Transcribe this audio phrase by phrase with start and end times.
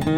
[0.00, 0.08] Hallo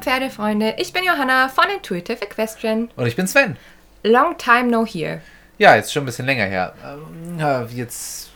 [0.00, 2.90] Pferdefreunde, ich bin Johanna von Intuitive Equestrian.
[2.94, 3.56] Und ich bin Sven.
[4.04, 5.22] Long time no here.
[5.58, 6.74] Ja, jetzt schon ein bisschen länger her.
[6.84, 8.27] Ähm, jetzt,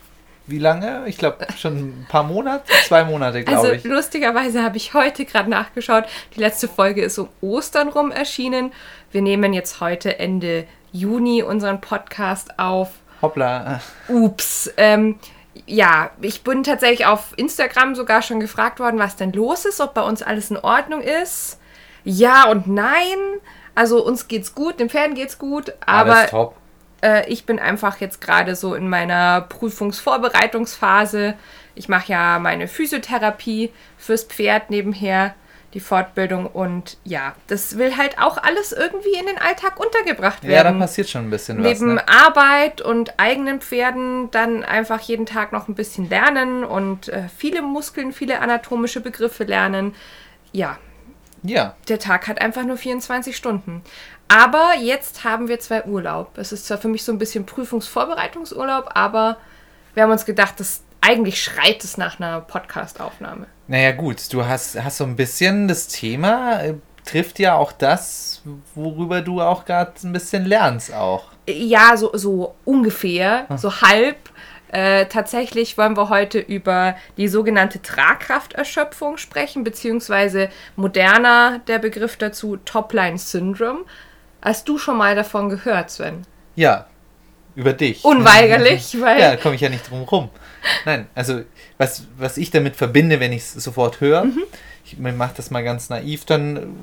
[0.53, 1.03] wie lange?
[1.07, 3.83] Ich glaube schon ein paar Monate, zwei Monate, glaube Also ich.
[3.85, 6.05] lustigerweise habe ich heute gerade nachgeschaut.
[6.37, 8.73] Die letzte Folge ist um Ostern rum erschienen.
[9.11, 12.91] Wir nehmen jetzt heute Ende Juni unseren Podcast auf.
[13.23, 13.81] Hoppla.
[14.09, 14.71] Ups.
[14.77, 15.19] Ähm,
[15.67, 19.95] ja, ich bin tatsächlich auf Instagram sogar schon gefragt worden, was denn los ist, ob
[19.95, 21.59] bei uns alles in Ordnung ist.
[22.05, 23.19] Ja und nein.
[23.75, 26.57] Also uns geht's gut, den Pferden geht's gut, aber top.
[27.03, 31.35] Äh, ich bin einfach jetzt gerade so in meiner Prüfungsvorbereitungsphase.
[31.75, 35.35] Ich mache ja meine Physiotherapie fürs Pferd nebenher,
[35.75, 40.51] die Fortbildung und ja, das will halt auch alles irgendwie in den Alltag untergebracht Ja,
[40.51, 40.75] werden.
[40.81, 41.65] da passiert schon ein bisschen was.
[41.81, 42.09] Neben Ne?
[42.09, 47.63] Arbeit und eigenen Pferden dann einfach jeden Tag noch ein bisschen lernen und äh, viele
[47.63, 49.95] Muskeln, viele anatomische Begriffe lernen.
[50.53, 50.77] Ja,
[51.43, 53.81] Ja, der Tag hat einfach nur 24 Stunden.
[54.29, 56.39] Aber jetzt haben wir zwei Urlaub.
[56.39, 59.37] Es ist zwar für mich so ein bisschen Prüfungsvorbereitungsurlaub, aber
[59.95, 63.47] wir haben uns gedacht, das eigentlich schreit es nach einer Podcast-Aufnahme.
[63.67, 68.43] naja gut, du hast, hast so ein bisschen das Thema, äh, trifft ja auch das,
[68.75, 71.25] worüber du auch gerade ein bisschen lernst auch.
[71.49, 74.17] Ja, so, so ungefähr, so halb.
[74.69, 82.57] Äh, tatsächlich wollen wir heute über die sogenannte Tragkrafterschöpfung sprechen, beziehungsweise moderner der Begriff dazu
[82.57, 83.81] Topline Syndrome.
[84.43, 86.27] Hast du schon mal davon gehört, Sven?
[86.57, 86.87] Ja,
[87.55, 88.05] über dich.
[88.05, 90.29] Unweigerlich, weil Ja, da komme ich ja nicht drum rum.
[90.85, 91.43] Nein, also
[91.79, 94.43] was, was ich damit verbinde, wenn ich es sofort höre, Mhm.
[94.85, 96.75] ich mache das mal ganz naiv, dann,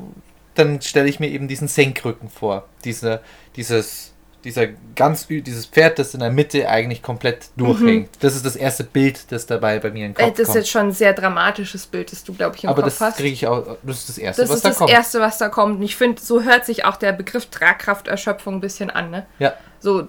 [0.56, 2.68] dann stelle ich mir eben diesen Senkrücken vor.
[2.84, 3.22] Diese,
[3.56, 4.14] dieses,
[4.44, 8.10] dieser ganz, dieses Pferd, das in der Mitte eigentlich komplett durchhängt.
[8.22, 10.18] Das ist das erste Bild, das dabei bei mir in den Mhm.
[10.20, 10.56] Äh, Kopf das ist kommt.
[10.58, 13.18] jetzt schon ein sehr dramatisches Bild, das du, glaube ich, im Aber Kopf das hast.
[13.18, 14.92] kriege ich auch, das ist das erste, Das was ist da das kommt.
[14.92, 15.78] Erste, was da kommt.
[15.78, 19.12] Und ich finde, so hört sich auch der Begriff Tragkrafterschöpfung ein bisschen an.
[19.12, 19.26] Ne?
[19.40, 20.08] Ja, So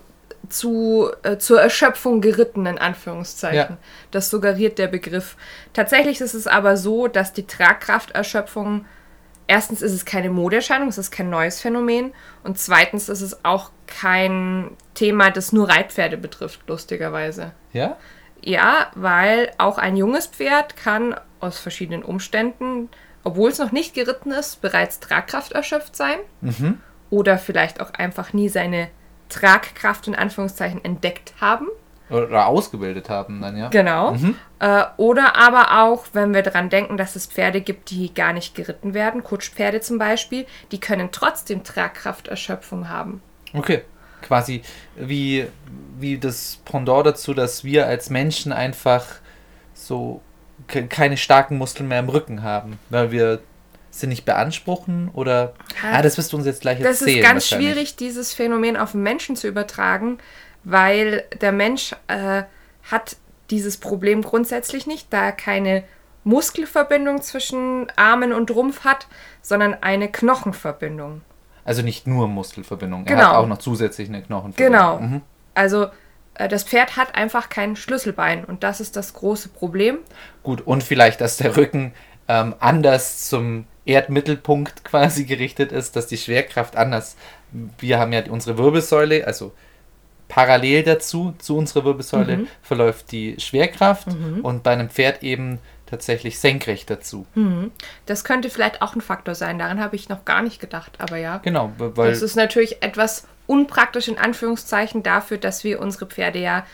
[0.49, 3.57] zu, äh, zur Erschöpfung geritten, in Anführungszeichen.
[3.57, 3.79] Ja.
[4.11, 5.37] Das suggeriert der Begriff.
[5.75, 8.85] Tatsächlich ist es aber so, dass die Tragkrafterschöpfung,
[9.51, 12.13] erstens ist es keine Modeerscheinung, es ist kein neues Phänomen.
[12.45, 17.51] Und zweitens ist es auch kein Thema, das nur Reitpferde betrifft, lustigerweise.
[17.73, 17.97] ja,
[18.43, 22.89] Ja, weil auch ein junges Pferd kann aus verschiedenen Umständen,
[23.25, 26.19] obwohl es noch nicht geritten ist, bereits Tragkraft erschöpft sein.
[27.11, 28.89] Oder vielleicht auch einfach nie seine
[29.29, 31.67] Tragkraft in Anführungszeichen entdeckt haben.
[32.11, 33.69] Oder ausgebildet haben dann, ja.
[33.69, 34.17] Genau.
[34.59, 38.55] Äh, oder aber auch, wenn wir daran denken, dass es Pferde gibt, die gar nicht
[38.55, 43.23] geritten werden, Kutschpferde zum Beispiel, die können trotzdem Tragkrafterschöpfung haben.
[43.55, 43.83] Okay.
[44.23, 44.63] Quasi
[44.97, 45.47] wie,
[45.99, 49.07] wie das Pendant dazu, dass wir als Menschen einfach
[49.73, 50.21] so
[50.69, 53.41] ke- keine starken Muskeln mehr im Rücken haben, weil wir
[53.91, 55.55] sie nicht beanspruchen oder.
[55.83, 57.19] Ja, Ah, das wirst du uns jetzt gleich Das erzählen.
[57.19, 60.19] ist ganz schwierig, dieses Phänomen auf den Menschen zu übertragen,
[60.65, 62.43] weil der Mensch äh,
[62.91, 63.17] hat
[63.51, 65.85] dieses Problem grundsätzlich nicht, da er keine
[66.25, 69.07] Muskelverbindung zwischen Armen und Rumpf hat,
[69.43, 71.23] sondern eine Knochenverbindung.
[71.65, 73.29] Also nicht nur Muskelverbindung, er Genau.
[73.29, 74.99] hat auch noch zusätzlich eine Knochenverbindung.
[74.99, 75.01] Genau.
[75.01, 75.21] Mhm.
[75.55, 75.87] Also
[76.35, 79.99] äh, das Pferd hat einfach kein Schlüsselbein und das ist das große Problem.
[80.43, 81.93] Gut, und vielleicht, dass der Rücken
[82.29, 87.17] ähm, anders zum Erdmittelpunkt quasi gerichtet ist, dass die Schwerkraft anders.
[87.79, 89.53] Wir haben ja unsere Wirbelsäule, also
[90.31, 92.49] parallel dazu, zu unserer Wirbelsäule, Mhm.
[92.63, 94.07] verläuft die Schwerkraft
[94.43, 97.27] und bei einem Pferd eben tatsächlich senkrecht dazu.
[98.07, 101.17] Das könnte vielleicht auch ein Faktor sein, daran habe ich noch gar nicht gedacht, aber
[101.17, 101.39] ja.
[101.39, 106.65] Genau, weil Das ist natürlich etwas unpraktisch in Anführungszeichen dafür, dass wir unsere Pferde ja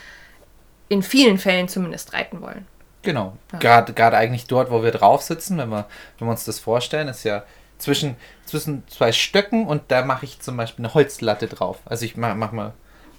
[0.89, 2.65] in vielen Fällen zumindest reiten wollen.
[3.01, 3.35] Genau.
[3.59, 5.87] Gerade gerade eigentlich dort, wo wir drauf sitzen, wenn wir,
[6.19, 7.43] wenn wir uns das vorstellen, ist ja
[7.79, 8.15] zwischen,
[8.45, 11.79] zwischen zwei Stöcken und da mache ich zum Beispiel eine Holzlatte drauf.
[11.85, 12.73] Also ich mache mach mal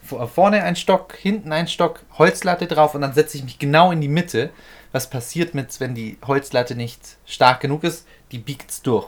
[0.09, 4.01] vorne einen Stock, hinten einen Stock, Holzlatte drauf und dann setze ich mich genau in
[4.01, 4.51] die Mitte.
[4.93, 8.07] Was passiert mit, wenn die Holzlatte nicht stark genug ist?
[8.33, 9.07] Die biegt's durch.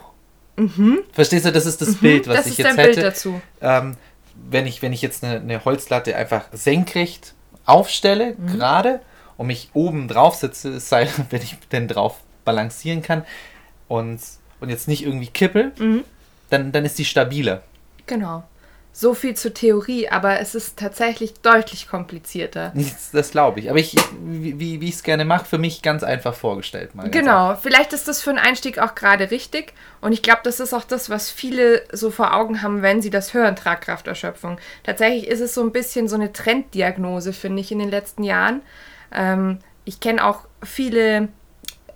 [1.11, 2.37] Verstehst du, das ist das Bild, was Mhm.
[2.37, 3.41] das ich ist jetzt hätte dazu.
[3.61, 3.95] ähm,
[4.49, 7.33] wenn, ich, wenn ich jetzt eine, eine Holzlatte einfach senkrecht
[7.65, 8.47] aufstelle, Mhm.
[8.47, 9.01] gerade,
[9.37, 13.25] und mich oben drauf sitze, es sei denn, wenn ich denn drauf balancieren kann
[13.87, 14.19] und,
[14.59, 16.03] und jetzt nicht irgendwie kippel, Mhm.
[16.51, 17.63] dann, dann ist die stabiler.
[18.05, 18.43] Genau.
[18.93, 22.73] So viel zur Theorie, aber es ist tatsächlich deutlich komplizierter.
[23.13, 23.69] Das, glaube ich.
[23.69, 26.95] Aber ich, wie, wie ich es gerne mache, für mich ganz einfach vorgestellt.
[26.95, 29.73] Mal genau, vielleicht ist das für einen Einstieg auch gerade richtig.
[30.01, 33.09] Und ich glaube, das ist auch das, was viele so vor Augen haben, wenn sie
[33.09, 34.57] das hören, Tragkrafterschöpfung.
[34.83, 38.61] Tatsächlich ist es so ein bisschen so eine Trenddiagnose, finde ich, in den letzten Jahren.
[39.13, 41.29] Ähm, ich kenne auch viele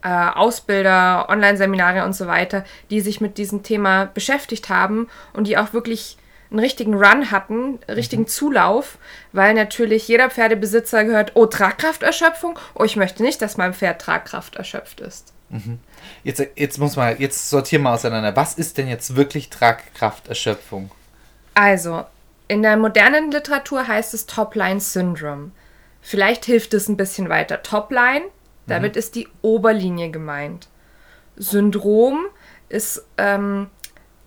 [0.01, 5.57] äh, Ausbilder, Online-Seminare und so weiter, die sich mit diesem Thema beschäftigt haben und die
[5.57, 6.18] auch wirklich
[6.50, 8.27] einen richtigen Run hatten, richtigen mhm.
[8.27, 8.97] Zulauf,
[9.31, 14.56] weil natürlich jeder Pferdebesitzer gehört, oh, Tragkrafterschöpfung, oh, ich möchte nicht, dass mein Pferd Tragkraft
[14.56, 15.33] erschöpft ist.
[15.50, 15.80] Mhm.
[16.24, 18.36] Jetzt, jetzt muss man, jetzt sortieren wir auseinander.
[18.36, 20.92] Was ist denn jetzt wirklich Tragkrafterschöpfung?
[21.53, 22.03] Also,
[22.48, 25.51] in der modernen Literatur heißt es Topline Syndrome.
[26.01, 27.63] Vielleicht hilft es ein bisschen weiter.
[27.63, 28.25] Topline,
[28.68, 29.00] damit mhm.
[29.00, 30.68] ist die Oberlinie gemeint.
[31.38, 32.25] Syndrom
[32.69, 33.68] ist ähm,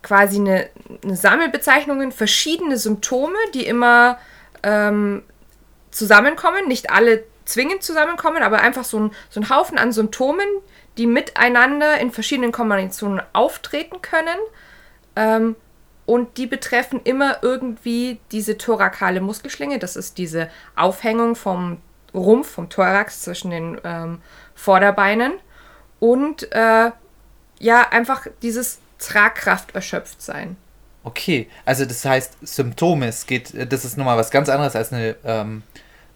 [0.02, 0.68] quasi eine,
[1.02, 4.18] eine Sammelbezeichnung, verschiedene Symptome, die immer
[4.62, 5.22] ähm,
[5.90, 10.46] zusammenkommen, nicht alle zwingend zusammenkommen, aber einfach so ein, so ein Haufen an Symptomen,
[10.98, 14.38] die miteinander in verschiedenen Kombinationen auftreten können.
[15.16, 15.56] Ähm,
[16.04, 19.78] und die betreffen immer irgendwie diese thorakale Muskelschlinge.
[19.78, 21.78] Das ist diese Aufhängung vom
[22.14, 24.20] Rumpf, vom Thorax zwischen den ähm,
[24.54, 25.34] Vorderbeinen.
[26.00, 26.90] Und äh,
[27.60, 30.56] ja, einfach dieses Tragkraft erschöpft sein.
[31.04, 35.16] Okay, also das heißt Symptome, es geht, das ist nochmal was ganz anderes als eine
[35.24, 35.62] ähm,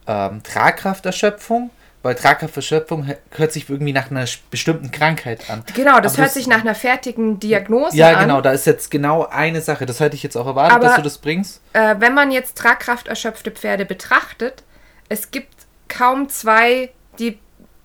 [0.06, 1.70] ähm, Tragkrafterschöpfung,
[2.02, 5.62] weil Tragkrafterschöpfung hört sich irgendwie nach einer bestimmten Krankheit an.
[5.74, 8.12] Genau, das Aber hört das, sich nach einer fertigen Diagnose ja, an.
[8.12, 10.84] Ja, genau, da ist jetzt genau eine Sache, das hätte ich jetzt auch erwartet, Aber,
[10.84, 11.62] dass du das bringst.
[11.72, 14.64] Äh, wenn man jetzt tragkrafterschöpfte Pferde betrachtet,
[15.08, 15.54] es gibt
[15.88, 17.38] kaum zwei, die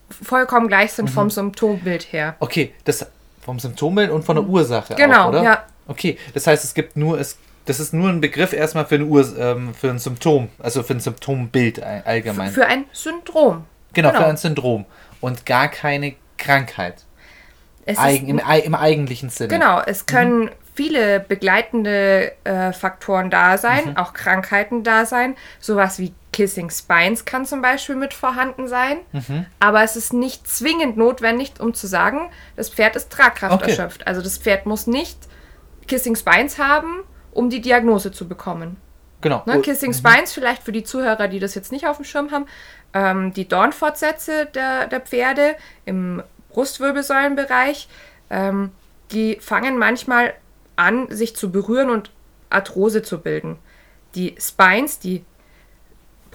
[0.09, 1.13] vollkommen gleich sind mhm.
[1.13, 2.35] vom Symptombild her.
[2.39, 3.05] Okay, das
[3.47, 5.41] vom Symptombild und von der Ursache genau, auch, oder?
[5.41, 5.63] ja.
[5.87, 9.05] Okay, das heißt, es gibt nur, es, das ist nur ein Begriff erstmal für, eine
[9.05, 12.49] Ur, ähm, für ein Symptom, also für ein Symptombild allgemein.
[12.49, 13.65] Für, für ein Syndrom.
[13.93, 14.85] Genau, genau, für ein Syndrom.
[15.21, 17.05] Und gar keine Krankheit.
[17.95, 19.47] Eigen, im, im, eigentlichen Sinne.
[19.47, 20.49] Genau, es können mhm.
[20.75, 23.97] viele begleitende äh, Faktoren da sein, mhm.
[23.97, 29.47] auch Krankheiten da sein, sowas wie Kissing Spines kann zum Beispiel mit vorhanden sein, mhm.
[29.59, 33.71] aber es ist nicht zwingend notwendig, um zu sagen, das Pferd ist Tragkraft okay.
[33.71, 34.05] erschöpft.
[34.05, 35.17] Also das Pferd muss nicht
[35.87, 36.99] Kissing Spines haben,
[37.31, 38.77] um die Diagnose zu bekommen.
[39.21, 39.41] Genau.
[39.47, 39.61] Ne?
[39.61, 39.95] Kissing mhm.
[39.95, 42.45] Spines, vielleicht für die Zuhörer, die das jetzt nicht auf dem Schirm haben,
[42.93, 45.55] ähm, die Dornfortsätze der, der Pferde
[45.85, 47.89] im Brustwirbelsäulenbereich,
[48.29, 48.73] ähm,
[49.11, 50.35] die fangen manchmal
[50.75, 52.11] an, sich zu berühren und
[52.51, 53.57] Arthrose zu bilden.
[54.13, 55.25] Die Spines, die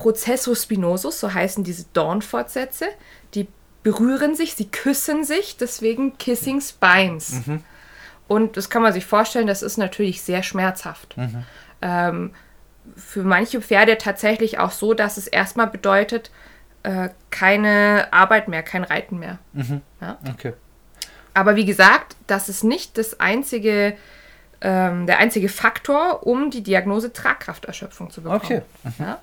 [0.03, 2.87] Prozessus spinosus, so heißen diese Dornfortsätze,
[3.35, 3.47] die
[3.85, 7.47] berühren sich, sie küssen sich, deswegen Kissing Spines.
[7.47, 7.63] Mhm.
[8.27, 11.17] Und das kann man sich vorstellen, das ist natürlich sehr schmerzhaft.
[11.17, 11.45] Mhm.
[11.83, 12.35] Ähm,
[12.97, 16.33] für manche Pferde tatsächlich auch so, dass es erstmal bedeutet,
[16.83, 19.39] äh, keine Arbeit mehr, kein Reiten mehr.
[19.53, 19.83] Mhm.
[20.01, 20.19] Ja?
[20.29, 20.55] Okay.
[21.33, 23.97] Aber wie gesagt, das ist nicht das einzige,
[24.63, 28.41] ähm, der einzige Faktor, um die Diagnose Tragkrafterschöpfung zu bekommen.
[28.43, 28.63] Okay.
[28.83, 28.95] Mhm.
[28.99, 29.21] Ja?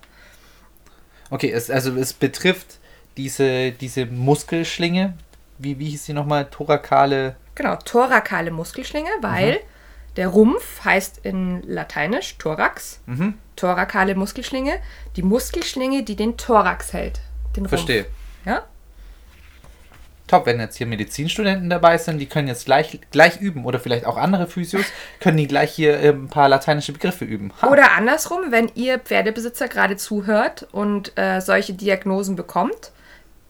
[1.29, 2.79] Okay, es, also es betrifft
[3.17, 5.13] diese, diese Muskelschlinge.
[5.57, 6.45] Wie, wie hieß sie nochmal?
[6.45, 7.35] Thorakale.
[7.55, 10.13] Genau, thorakale Muskelschlinge, weil mhm.
[10.15, 13.01] der Rumpf heißt in Lateinisch Thorax.
[13.05, 13.35] Mhm.
[13.55, 14.79] Thorakale Muskelschlinge.
[15.15, 17.19] Die Muskelschlinge, die den Thorax hält.
[17.55, 18.05] Den Verstehe.
[18.45, 18.63] Ja?
[20.29, 24.05] Top, wenn jetzt hier Medizinstudenten dabei sind, die können jetzt gleich, gleich üben oder vielleicht
[24.05, 24.86] auch andere Physios,
[25.19, 27.51] können die gleich hier äh, ein paar lateinische Begriffe üben.
[27.62, 27.67] Ha.
[27.69, 32.91] Oder andersrum, wenn ihr Pferdebesitzer gerade zuhört und äh, solche Diagnosen bekommt,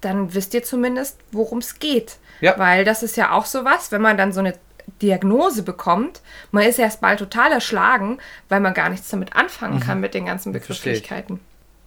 [0.01, 2.17] dann wisst ihr zumindest, worum es geht.
[2.41, 2.57] Ja.
[2.57, 4.53] Weil das ist ja auch sowas, wenn man dann so eine
[5.01, 6.21] Diagnose bekommt,
[6.51, 8.17] man ist erst mal total erschlagen,
[8.48, 9.81] weil man gar nichts damit anfangen mhm.
[9.81, 11.39] kann mit den ganzen Begrifflichkeiten.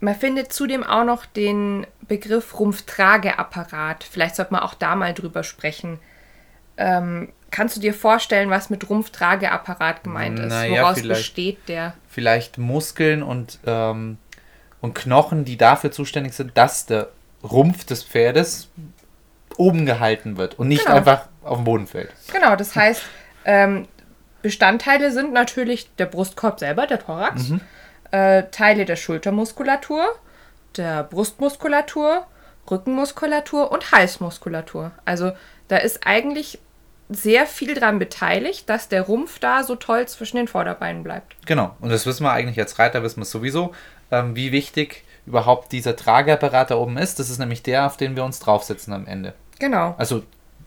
[0.03, 4.03] Man findet zudem auch noch den Begriff Rumpftrageapparat.
[4.03, 6.01] Vielleicht sollte man auch da mal drüber sprechen.
[6.77, 10.49] Ähm, kannst du dir vorstellen, was mit Rumpftrageapparat gemeint ist?
[10.49, 11.95] Naja, Woraus besteht der?
[12.09, 14.19] Vielleicht Muskeln und, ähm,
[14.81, 17.11] und Knochen, die dafür zuständig sind, dass der
[17.45, 18.71] Rumpf des Pferdes
[19.57, 20.97] oben gehalten wird und nicht genau.
[20.97, 22.11] einfach auf dem Boden fällt.
[22.33, 23.05] Genau, das heißt,
[23.45, 23.87] ähm,
[24.43, 27.51] Bestandteile sind natürlich der Brustkorb selber, der Thorax.
[27.51, 27.61] Mhm
[28.13, 30.05] äh, Teile der Schultermuskulatur,
[30.77, 32.27] der Brustmuskulatur,
[32.71, 34.93] Rückenmuskulatur und Halsmuskulatur.
[35.05, 35.33] Also
[35.69, 36.61] da ist eigentlich
[37.09, 41.35] sehr viel daran beteiligt, dass der Rumpf da so toll zwischen den Vorderbeinen bleibt.
[41.47, 43.75] Genau, und das wissen wir eigentlich als Reiter, wissen wir sowieso,
[44.11, 47.19] ähm, wie wichtig überhaupt dieser Trageapparat da oben ist.
[47.19, 49.35] Das ist nämlich der, auf den wir uns draufsetzen am Ende.
[49.59, 49.95] Genau.
[49.99, 50.23] Also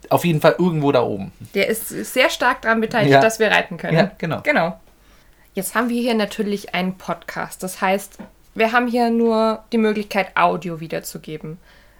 [0.10, 1.32] auf jeden Fall irgendwo da oben.
[1.54, 3.22] Der ist sehr stark daran beteiligt, ja.
[3.22, 3.98] dass wir reiten können.
[3.98, 4.42] Ja, genau.
[4.44, 4.80] Genau.
[5.56, 7.64] Jetzt haben wir hier natürlich einen Podcast.
[7.64, 8.18] Das heißt,
[8.56, 11.60] wir haben hier nur die Möglichkeit, Audio wiederzugeben.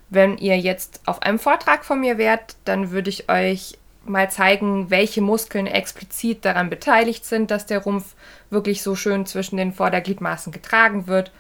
[0.10, 4.90] Wenn ihr jetzt auf einem Vortrag von mir wärt, dann würde ich euch mal zeigen,
[4.90, 8.14] welche Muskeln explizit daran beteiligt sind, dass der Rumpf
[8.50, 11.32] wirklich so schön zwischen den Vordergliedmaßen getragen wird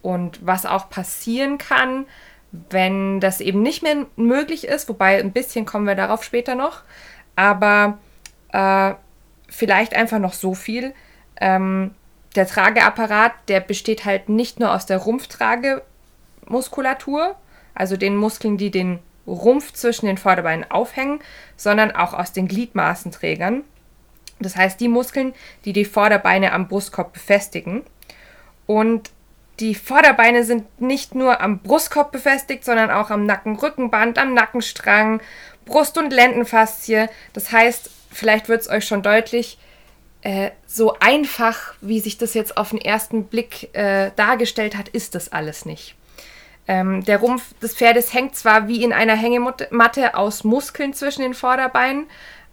[0.00, 2.06] und was auch passieren kann,
[2.70, 6.82] wenn das eben nicht mehr möglich ist, wobei ein bisschen kommen wir darauf später noch,
[7.34, 7.98] aber
[8.52, 8.94] äh,
[9.48, 10.94] vielleicht einfach noch so viel.
[11.40, 11.94] Ähm,
[12.36, 17.34] der Trageapparat, der besteht halt nicht nur aus der Rumpftragemuskulatur,
[17.74, 21.20] also den Muskeln, die den Rumpf zwischen den Vorderbeinen aufhängen,
[21.56, 23.62] sondern auch aus den Gliedmaßenträgern.
[24.40, 25.32] Das heißt, die Muskeln,
[25.64, 27.82] die die Vorderbeine am Brustkorb befestigen.
[28.66, 29.10] Und
[29.60, 35.20] die Vorderbeine sind nicht nur am Brustkorb befestigt, sondern auch am Nacken-Rückenband, am Nackenstrang,
[35.64, 37.08] Brust- und Lendenfaszie.
[37.32, 39.58] Das heißt, vielleicht wird es euch schon deutlich,
[40.24, 45.14] äh, so einfach, wie sich das jetzt auf den ersten Blick äh, dargestellt hat, ist
[45.14, 45.94] das alles nicht.
[46.66, 51.34] Ähm, der Rumpf des Pferdes hängt zwar wie in einer Hängematte aus Muskeln zwischen den
[51.34, 52.06] Vorderbeinen,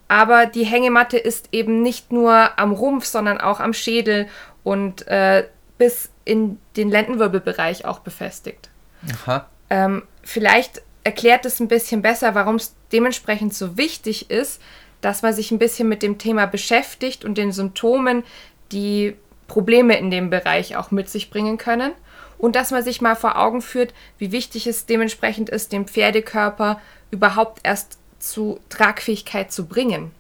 [0.10, 4.28] aber die Hängematte ist eben nicht nur am Rumpf, sondern auch am Schädel
[4.64, 5.48] und äh,
[5.78, 8.70] bis in den Lendenwirbelbereich auch befestigt.
[9.26, 9.48] Aha.
[9.70, 14.62] Ähm, vielleicht erklärt es ein bisschen besser, warum es dementsprechend so wichtig ist,
[15.02, 18.24] dass man sich ein bisschen mit dem Thema beschäftigt und den Symptomen,
[18.72, 19.16] die
[19.48, 21.92] Probleme in dem Bereich auch mit sich bringen können.
[22.38, 26.80] Und dass man sich mal vor Augen führt, wie wichtig es dementsprechend ist, den Pferdekörper
[27.12, 30.12] überhaupt erst zu Tragfähigkeit zu bringen.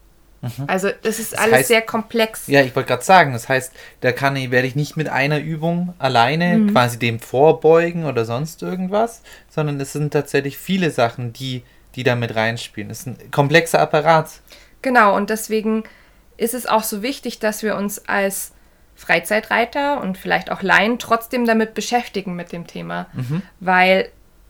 [0.41, 0.65] Mhm.
[0.67, 2.47] Also das ist das alles heißt, sehr komplex.
[2.47, 5.39] Ja, ich wollte gerade sagen, das heißt, da kann ich, werde ich nicht mit einer
[5.39, 6.71] Übung alleine mhm.
[6.71, 11.63] quasi dem vorbeugen oder sonst irgendwas, sondern es sind tatsächlich viele Sachen, die,
[11.95, 12.89] die da mit reinspielen.
[12.89, 14.29] Es ist ein komplexer Apparat.
[14.81, 15.83] Genau, und deswegen
[16.38, 18.53] ist es auch so wichtig, dass wir uns als
[18.95, 23.07] Freizeitreiter und vielleicht auch Laien trotzdem damit beschäftigen mit dem Thema.
[23.13, 23.41] Mhm.
[23.59, 24.09] Weil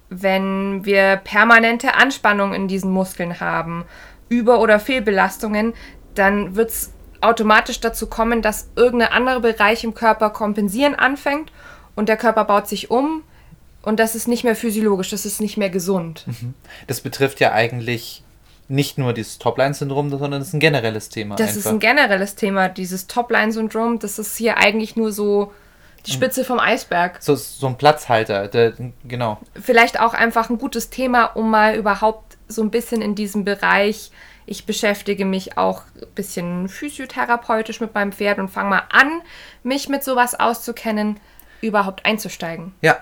[0.10, 3.86] wenn wir permanente Anspannung in diesen Muskeln haben,
[4.28, 5.74] Über- oder Fehlbelastungen,
[6.16, 11.52] dann wird es automatisch dazu kommen, dass irgendein anderer Bereich im Körper kompensieren anfängt
[11.96, 13.24] und der Körper baut sich um
[13.84, 16.26] und das ist nicht mehr physiologisch, das ist nicht mehr gesund.
[16.28, 16.54] Mhm.
[16.88, 18.24] Das betrifft ja eigentlich
[18.72, 21.36] nicht nur dieses Topline-Syndrom, sondern das ist ein generelles Thema.
[21.36, 21.60] Das einfach.
[21.60, 24.00] ist ein generelles Thema, dieses Topline-Syndrom.
[24.00, 25.52] Das ist hier eigentlich nur so
[26.06, 27.18] die Spitze vom Eisberg.
[27.20, 28.74] So, so ein Platzhalter, der,
[29.04, 29.40] genau.
[29.62, 34.12] Vielleicht auch einfach ein gutes Thema, um mal überhaupt so ein bisschen in diesem Bereich.
[34.46, 39.22] Ich beschäftige mich auch ein bisschen physiotherapeutisch mit meinem Pferd und fange mal an,
[39.64, 41.20] mich mit sowas auszukennen,
[41.62, 42.74] überhaupt einzusteigen.
[42.82, 42.98] Ja,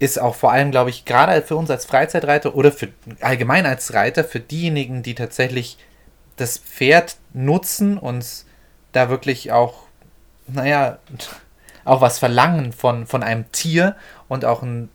[0.00, 2.88] ist auch vor allem, glaube ich, gerade für uns als Freizeitreiter oder für
[3.20, 5.76] allgemein als Reiter, für diejenigen, die tatsächlich
[6.36, 8.26] das Pferd nutzen und
[8.92, 9.82] da wirklich auch,
[10.46, 10.98] naja,
[11.84, 13.94] auch was verlangen von, von einem Tier
[14.26, 14.88] und auch, ein,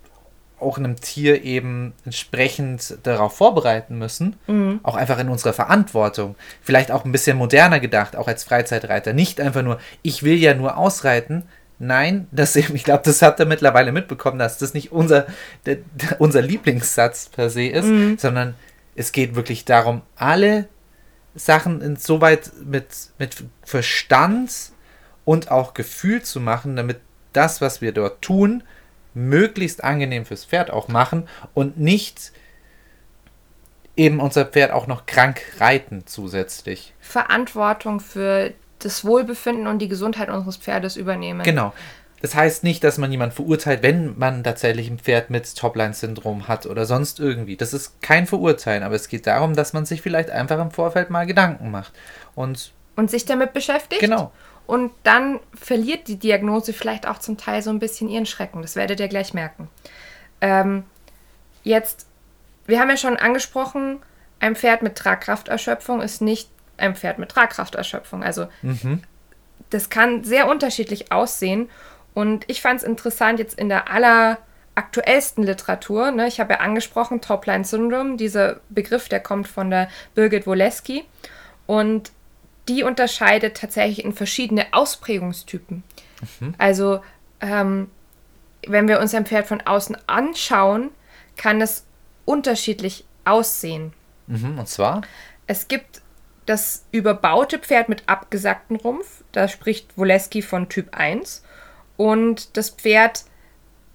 [0.60, 4.80] auch einem Tier eben entsprechend darauf vorbereiten müssen, mhm.
[4.82, 6.36] auch einfach in unserer Verantwortung.
[6.64, 9.14] Vielleicht auch ein bisschen moderner gedacht, auch als Freizeitreiter.
[9.14, 11.44] Nicht einfach nur, ich will ja nur ausreiten,
[11.80, 15.28] Nein, das eben, ich glaube, das hat er mittlerweile mitbekommen, dass das nicht unser,
[15.66, 15.78] der,
[16.20, 18.18] unser Lieblingssatz per se ist, mhm.
[18.18, 18.56] sondern
[18.96, 20.68] es geht wirklich darum, alle
[21.36, 22.88] Sachen insoweit mit,
[23.20, 24.72] mit Verstand
[25.26, 27.02] und auch Gefühl zu machen, damit
[27.34, 28.64] das, was wir dort tun,
[29.14, 32.32] möglichst angenehm fürs Pferd auch machen und nicht
[33.98, 36.94] eben unser Pferd auch noch krank reiten zusätzlich.
[37.00, 41.44] Verantwortung für das Wohlbefinden und die Gesundheit unseres Pferdes übernehmen.
[41.44, 41.74] Genau.
[42.22, 46.66] Das heißt nicht, dass man jemanden verurteilt, wenn man tatsächlich ein Pferd mit Topline-Syndrom hat
[46.66, 47.56] oder sonst irgendwie.
[47.56, 51.10] Das ist kein Verurteilen, aber es geht darum, dass man sich vielleicht einfach im Vorfeld
[51.10, 51.94] mal Gedanken macht.
[52.34, 54.02] Und, und sich damit beschäftigt.
[54.02, 54.32] Genau.
[54.66, 58.62] Und dann verliert die Diagnose vielleicht auch zum Teil so ein bisschen ihren Schrecken.
[58.62, 59.70] Das werdet ihr gleich merken.
[60.42, 60.84] Ähm,
[61.64, 62.08] jetzt,
[62.66, 64.00] wir haben ja schon angesprochen,
[64.40, 68.24] ein Pferd mit Tragkrafterschöpfung ist nicht ein Pferd mit Tragkrafterschöpfung.
[68.24, 69.02] Also mhm.
[69.70, 71.70] das kann sehr unterschiedlich aussehen.
[72.14, 76.12] Und ich fand es interessant jetzt in der alleraktuellsten Literatur.
[76.12, 81.04] Ne, ich habe ja angesprochen, Topline Syndrome, dieser Begriff, der kommt von der Birgit Woleski.
[81.68, 82.12] Und
[82.68, 85.84] die unterscheidet tatsächlich in verschiedene Ausprägungstypen.
[86.40, 86.56] Mhm.
[86.58, 87.02] Also
[87.42, 87.90] ähm,
[88.68, 90.92] wenn wir uns ein Pferd von außen anschauen,
[91.38, 91.86] kann es
[92.26, 93.94] unterschiedlich aussehen.
[94.28, 95.02] Mhm, und zwar?
[95.48, 96.02] Es gibt
[96.46, 101.44] das überbaute Pferd mit abgesacktem Rumpf, da spricht Woleski von Typ 1.
[101.98, 103.24] Und das Pferd,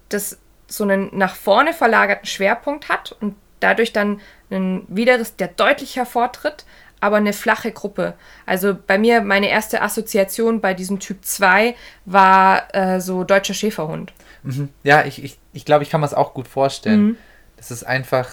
[0.09, 5.95] das so einen nach vorne verlagerten Schwerpunkt hat und dadurch dann ein Widerriss, der deutlich
[5.95, 6.65] hervortritt,
[6.99, 8.13] aber eine flache Gruppe.
[8.45, 14.13] Also bei mir, meine erste Assoziation bei diesem Typ 2 war äh, so deutscher Schäferhund.
[14.43, 14.69] Mhm.
[14.83, 17.01] Ja, ich, ich, ich glaube, ich kann mir das auch gut vorstellen.
[17.03, 17.17] Mhm.
[17.57, 18.27] Das ist einfach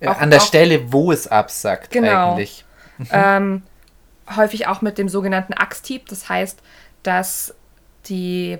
[0.00, 2.32] äh, Auch- an der Stelle, wo es absackt Genau.
[2.32, 2.64] eigentlich.
[3.10, 3.62] Ähm,
[4.36, 6.08] häufig auch mit dem sogenannten Achstieb.
[6.08, 6.60] Das heißt,
[7.02, 7.54] dass
[8.06, 8.58] die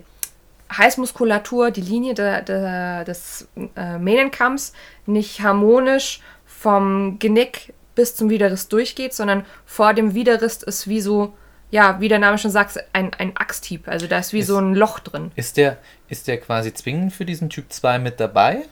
[0.71, 4.73] Halsmuskulatur, die Linie der, der, des äh, Mähnenkamms
[5.07, 11.35] nicht harmonisch vom Genick bis zum Widerriss durchgeht, sondern vor dem Widerriss ist wie so,
[11.71, 13.87] ja, wie der Name schon sagt, ein, ein Axthieb.
[13.89, 15.31] Also da ist wie Ist- so ein Loch drin.
[15.37, 15.77] Ist der,
[16.09, 18.63] ist der quasi zwingend für diesen Typ 2 mit dabei?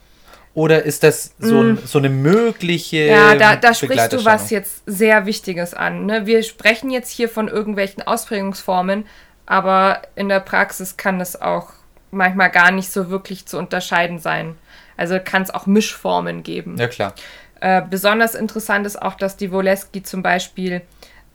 [0.52, 3.06] Oder ist das so, ein, so eine mögliche.
[3.06, 3.10] Mm.
[3.10, 6.06] Ja, da, da sprichst du was jetzt sehr Wichtiges an.
[6.06, 6.26] Ne?
[6.26, 9.04] Wir sprechen jetzt hier von irgendwelchen Ausprägungsformen,
[9.46, 11.68] aber in der Praxis kann es auch
[12.10, 14.56] manchmal gar nicht so wirklich zu unterscheiden sein.
[14.96, 16.76] Also kann es auch Mischformen geben.
[16.78, 17.14] Ja, klar.
[17.60, 20.82] Äh, besonders interessant ist auch, dass die Woleski zum Beispiel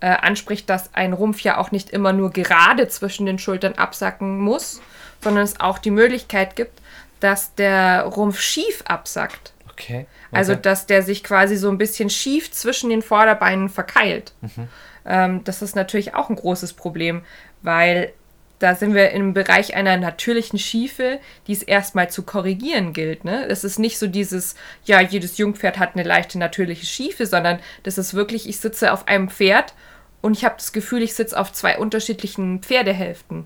[0.02, 4.40] äh, anspricht, dass ein Rumpf ja auch nicht immer nur gerade zwischen den Schultern absacken
[4.40, 4.82] muss,
[5.22, 6.82] sondern es auch die Möglichkeit gibt,
[7.20, 9.54] dass der Rumpf schief absackt.
[9.72, 10.06] Okay.
[10.32, 10.62] Also, okay.
[10.62, 14.34] dass der sich quasi so ein bisschen schief zwischen den Vorderbeinen verkeilt.
[14.42, 14.68] Mhm.
[15.06, 17.24] Ähm, das ist natürlich auch ein großes Problem,
[17.62, 18.14] weil
[18.60, 23.26] da sind wir im Bereich einer natürlichen Schiefe, die es erstmal zu korrigieren gilt.
[23.26, 23.46] Ne?
[23.48, 24.56] Es ist nicht so dieses,
[24.86, 29.08] ja, jedes Jungpferd hat eine leichte natürliche Schiefe, sondern das ist wirklich, ich sitze auf
[29.08, 29.74] einem Pferd
[30.22, 33.46] und ich habe das Gefühl, ich sitze auf zwei unterschiedlichen Pferdehälften.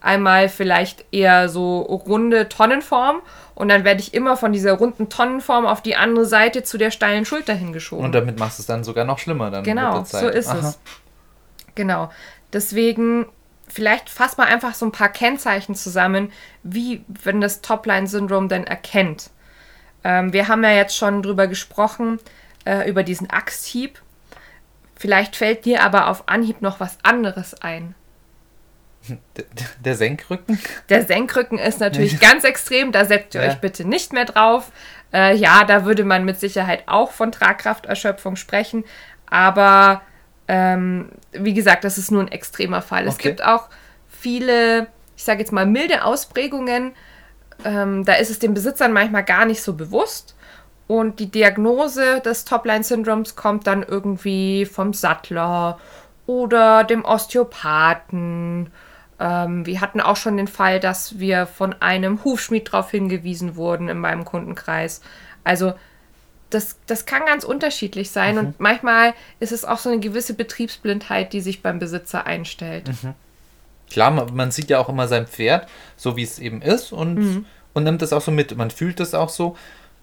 [0.00, 3.20] Einmal vielleicht eher so runde Tonnenform
[3.54, 6.90] und dann werde ich immer von dieser runden Tonnenform auf die andere Seite zu der
[6.90, 8.04] steilen Schulter hingeschoben.
[8.04, 9.64] Und damit machst du es dann sogar noch schlimmer dann.
[9.64, 10.20] Genau, mit der Zeit.
[10.22, 10.68] so ist Aha.
[10.68, 10.78] es.
[11.74, 12.10] Genau.
[12.52, 13.26] Deswegen,
[13.68, 19.30] vielleicht fass mal einfach so ein paar Kennzeichen zusammen, wie wenn das Topline-Syndrom denn erkennt.
[20.04, 22.18] Ähm, wir haben ja jetzt schon drüber gesprochen,
[22.64, 24.00] äh, über diesen Axthieb.
[24.96, 27.94] Vielleicht fällt dir aber auf Anhieb noch was anderes ein.
[29.08, 29.44] Der,
[29.84, 30.58] der Senkrücken?
[30.88, 33.48] Der Senkrücken ist natürlich ganz extrem, da setzt ihr Ja.
[33.50, 34.70] euch bitte nicht mehr drauf.
[35.12, 38.84] Äh, ja, da würde man mit Sicherheit auch von Tragkrafterschöpfung sprechen,
[39.26, 40.02] aber
[40.48, 43.06] ähm, wie gesagt, das ist nur ein extremer Fall.
[43.06, 43.28] Es Okay.
[43.28, 43.68] gibt auch
[44.08, 46.92] viele, ich sage jetzt mal, milde Ausprägungen,
[47.64, 50.36] ähm, da ist es den Besitzern manchmal gar nicht so bewusst.
[50.86, 55.78] Und die Diagnose des Topline-Syndroms kommt dann irgendwie vom Sattler
[56.26, 58.72] oder dem Osteopathen.
[59.20, 63.88] Ähm, wir hatten auch schon den Fall, dass wir von einem Hufschmied darauf hingewiesen wurden
[63.88, 65.02] in meinem Kundenkreis.
[65.44, 65.74] Also
[66.48, 71.32] das, das kann ganz unterschiedlich sein und manchmal ist es auch so eine gewisse Betriebsblindheit,
[71.32, 72.90] die sich beim Besitzer einstellt.
[73.90, 77.14] Klar, man, man sieht ja auch immer sein Pferd, so wie es eben ist und,
[77.16, 77.44] Mhm.
[77.74, 78.56] und nimmt das auch so mit.
[78.56, 79.56] Man fühlt das auch so.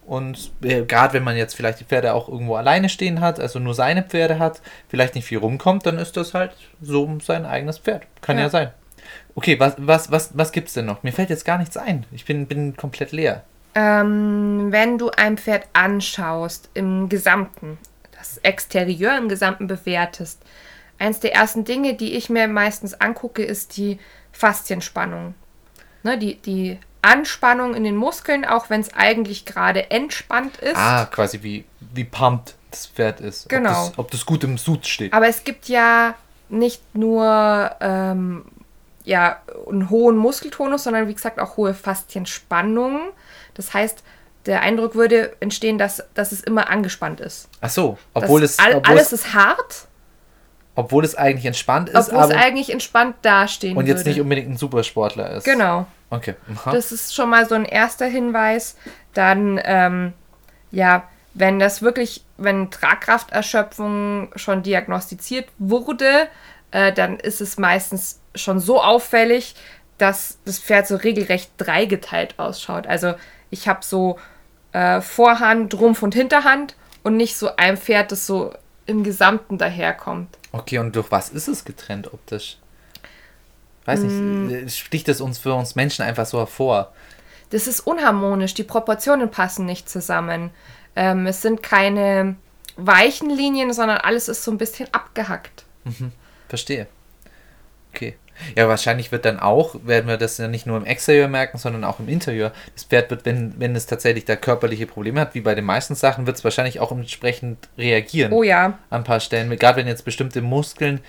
[0.06, 3.60] Und äh, gerade wenn man jetzt vielleicht die Pferde auch irgendwo alleine stehen hat, also
[3.60, 6.52] nur seine Pferde hat, vielleicht nicht viel rumkommt, dann ist das halt
[6.82, 8.04] so sein eigenes Pferd.
[8.22, 8.50] Kann ja, Ja.
[8.50, 8.72] sein.
[9.36, 11.04] Okay, was, was, was, was gibt's denn noch?
[11.04, 12.06] Mir fällt jetzt gar nichts ein.
[12.12, 13.44] Ich bin, bin komplett leer.
[13.76, 17.78] Ähm, wenn du ein Pferd anschaust im Gesamten,
[18.18, 20.42] das Exterieur im Gesamten bewertest,
[20.98, 24.00] eins der ersten Dinge, die ich mir meistens angucke, ist die
[24.32, 25.36] Faszienspannung.
[26.04, 30.76] Ne, die, die Anspannung in den Muskeln, auch wenn es eigentlich gerade entspannt ist.
[30.76, 33.50] Ah, quasi wie, wie pumped das Pferd ist.
[33.50, 33.70] Genau.
[33.70, 35.14] Ob das, ob das gut im Sud steht.
[35.14, 36.16] Aber es gibt ja
[36.50, 38.46] nicht nur ähm,
[39.08, 43.02] ja, einen hohen Muskeltonus, sondern wie gesagt auch hohe Faszienspannungen.
[43.54, 44.04] Das heißt,
[44.46, 47.48] der Eindruck würde entstehen, dass, dass es immer angespannt ist.
[47.62, 49.88] Ach so, obwohl, das es, all, obwohl, alles es, ist hart,
[50.76, 54.10] obwohl es eigentlich entspannt ist, obwohl es aber eigentlich entspannt dastehen und jetzt würde.
[54.10, 55.46] nicht unbedingt ein Supersportler ist.
[55.46, 55.88] Genau.
[56.10, 56.36] Okay.
[56.54, 56.72] Aha.
[56.72, 58.76] Das ist schon mal so ein erster Hinweis.
[59.14, 60.14] Dann, ähm,
[60.72, 66.28] ja, wenn das wirklich, wenn Tragkrafterschöpfung schon diagnostiziert wurde,
[66.72, 69.56] äh, dann ist es meistens schon so auffällig,
[69.98, 72.88] dass das Pferd so regelrecht dreigeteilt ausschaut.
[72.88, 73.16] Also
[73.50, 74.20] ich habe so
[74.74, 78.54] äh, Vorhand, Rumpf und Hinterhand und nicht so ein Pferd, das so
[78.86, 80.38] im Gesamten daherkommt.
[80.52, 82.58] Okay, und durch was ist es getrennt optisch?
[83.86, 84.48] Weiß Mm.
[84.48, 86.94] nicht, äh, sticht es uns für uns Menschen einfach so hervor?
[87.50, 90.52] Das ist unharmonisch, die Proportionen passen nicht zusammen.
[90.96, 92.36] Ähm, es sind keine
[92.76, 95.64] weichen Linien, sondern alles ist so ein bisschen abgehackt.
[96.50, 96.88] Verstehe.
[97.94, 98.18] Okay.
[98.56, 101.84] Ja, wahrscheinlich wird dann auch, werden wir das ja nicht nur im Exterieur merken, sondern
[101.84, 102.52] auch im Interieur.
[102.74, 105.96] Das Pferd wird, wenn, wenn es tatsächlich da körperliche Probleme hat, wie bei den meisten
[105.96, 109.50] Sachen, wird es wahrscheinlich auch entsprechend reagieren Oh ja, an ein paar Stellen.
[109.58, 111.02] Gerade wenn jetzt bestimmte Muskeln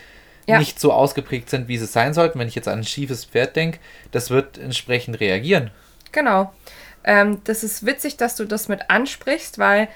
[0.47, 0.59] Ja.
[0.59, 2.39] nicht so ausgeprägt sind, wie sie sein sollten.
[2.39, 3.79] Wenn ich jetzt an ein schiefes Pferd denke,
[4.13, 5.71] das wird entsprechend reagieren.
[6.13, 6.53] genau.
[7.05, 9.89] Ähm, das ist witzig, dass du das mit ansprichst, weil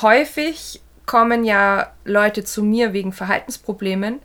[0.00, 4.20] häufig kommen ja Leute zu mir wegen Verhaltensproblemen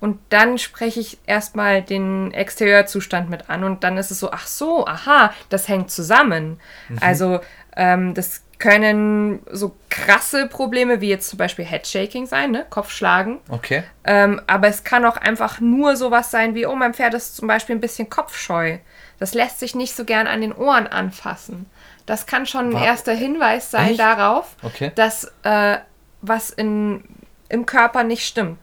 [0.00, 4.46] und dann spreche ich erstmal den Exterieurzustand mit an und dann ist es so, ach
[4.46, 6.60] so, aha, das hängt zusammen.
[6.88, 6.98] Mhm.
[7.00, 7.40] Also
[7.76, 12.64] ähm, das können so krasse Probleme wie jetzt zum Beispiel Headshaking sein, ne?
[12.70, 13.40] Kopfschlagen.
[13.48, 13.82] Okay.
[14.04, 17.48] Ähm, aber es kann auch einfach nur sowas sein wie, oh, mein Pferd ist zum
[17.48, 18.78] Beispiel ein bisschen kopfscheu.
[19.18, 21.66] Das lässt sich nicht so gern an den Ohren anfassen.
[22.06, 24.00] Das kann schon ein War erster Hinweis sein Echt?
[24.00, 24.92] darauf, okay.
[24.94, 25.78] dass äh,
[26.20, 27.04] was in,
[27.48, 28.58] im Körper nicht stimmt.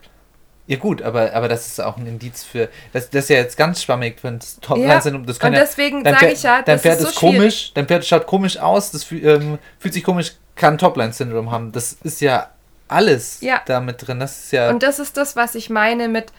[0.71, 3.57] Ja gut, aber, aber das ist auch ein Indiz für, das, das ist ja jetzt
[3.57, 7.01] ganz schwammig, wenn es Topline-Syndrom, ja, Und deswegen ja, sage ich ja, dein Pferd ist,
[7.01, 11.51] so ist komisch, dein Pferd schaut komisch aus, das ähm, fühlt sich komisch, kann Topline-Syndrom
[11.51, 11.73] haben.
[11.73, 12.51] Das ist ja
[12.88, 13.62] alles ja.
[13.65, 14.21] da mit drin.
[14.21, 16.31] Das ist ja Und das ist das, was ich meine mit,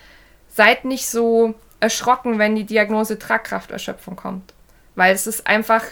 [0.48, 4.54] seid nicht so erschrocken, wenn die Diagnose Tragkrafterschöpfung kommt.
[4.94, 5.84] Weil es ist einfach,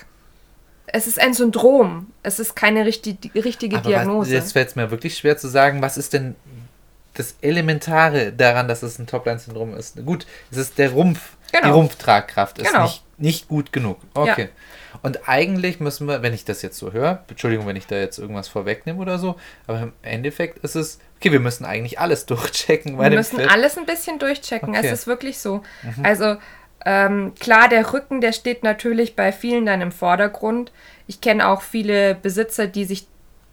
[0.87, 2.07] es ist ein Syndrom.
[2.23, 4.33] Es ist keine richtig, richtige Aber Diagnose.
[4.33, 6.37] Jetzt fällt es mir wirklich schwer zu sagen, was ist denn
[7.15, 10.05] das Elementare daran, dass es ein Topline-Syndrom ist.
[10.05, 11.67] Gut, es ist der Rumpf, genau.
[11.67, 12.85] die Rumpftragkraft ist genau.
[12.85, 13.99] nicht, nicht gut genug.
[14.15, 14.43] Okay.
[14.43, 14.49] Ja.
[15.03, 18.19] Und eigentlich müssen wir, wenn ich das jetzt so höre, Entschuldigung, wenn ich da jetzt
[18.19, 22.99] irgendwas vorwegnehme oder so, aber im Endeffekt ist es, okay, wir müssen eigentlich alles durchchecken.
[22.99, 23.51] wir müssen Fett.
[23.51, 24.71] alles ein bisschen durchchecken.
[24.71, 24.87] Okay.
[24.87, 25.63] Es ist wirklich so.
[25.83, 26.05] Mhm.
[26.05, 26.37] Also
[26.85, 30.73] ähm, klar, der Rücken, der steht natürlich bei vielen dann im Vordergrund.
[31.07, 33.07] Ich kenne auch viele Besitzer, die sich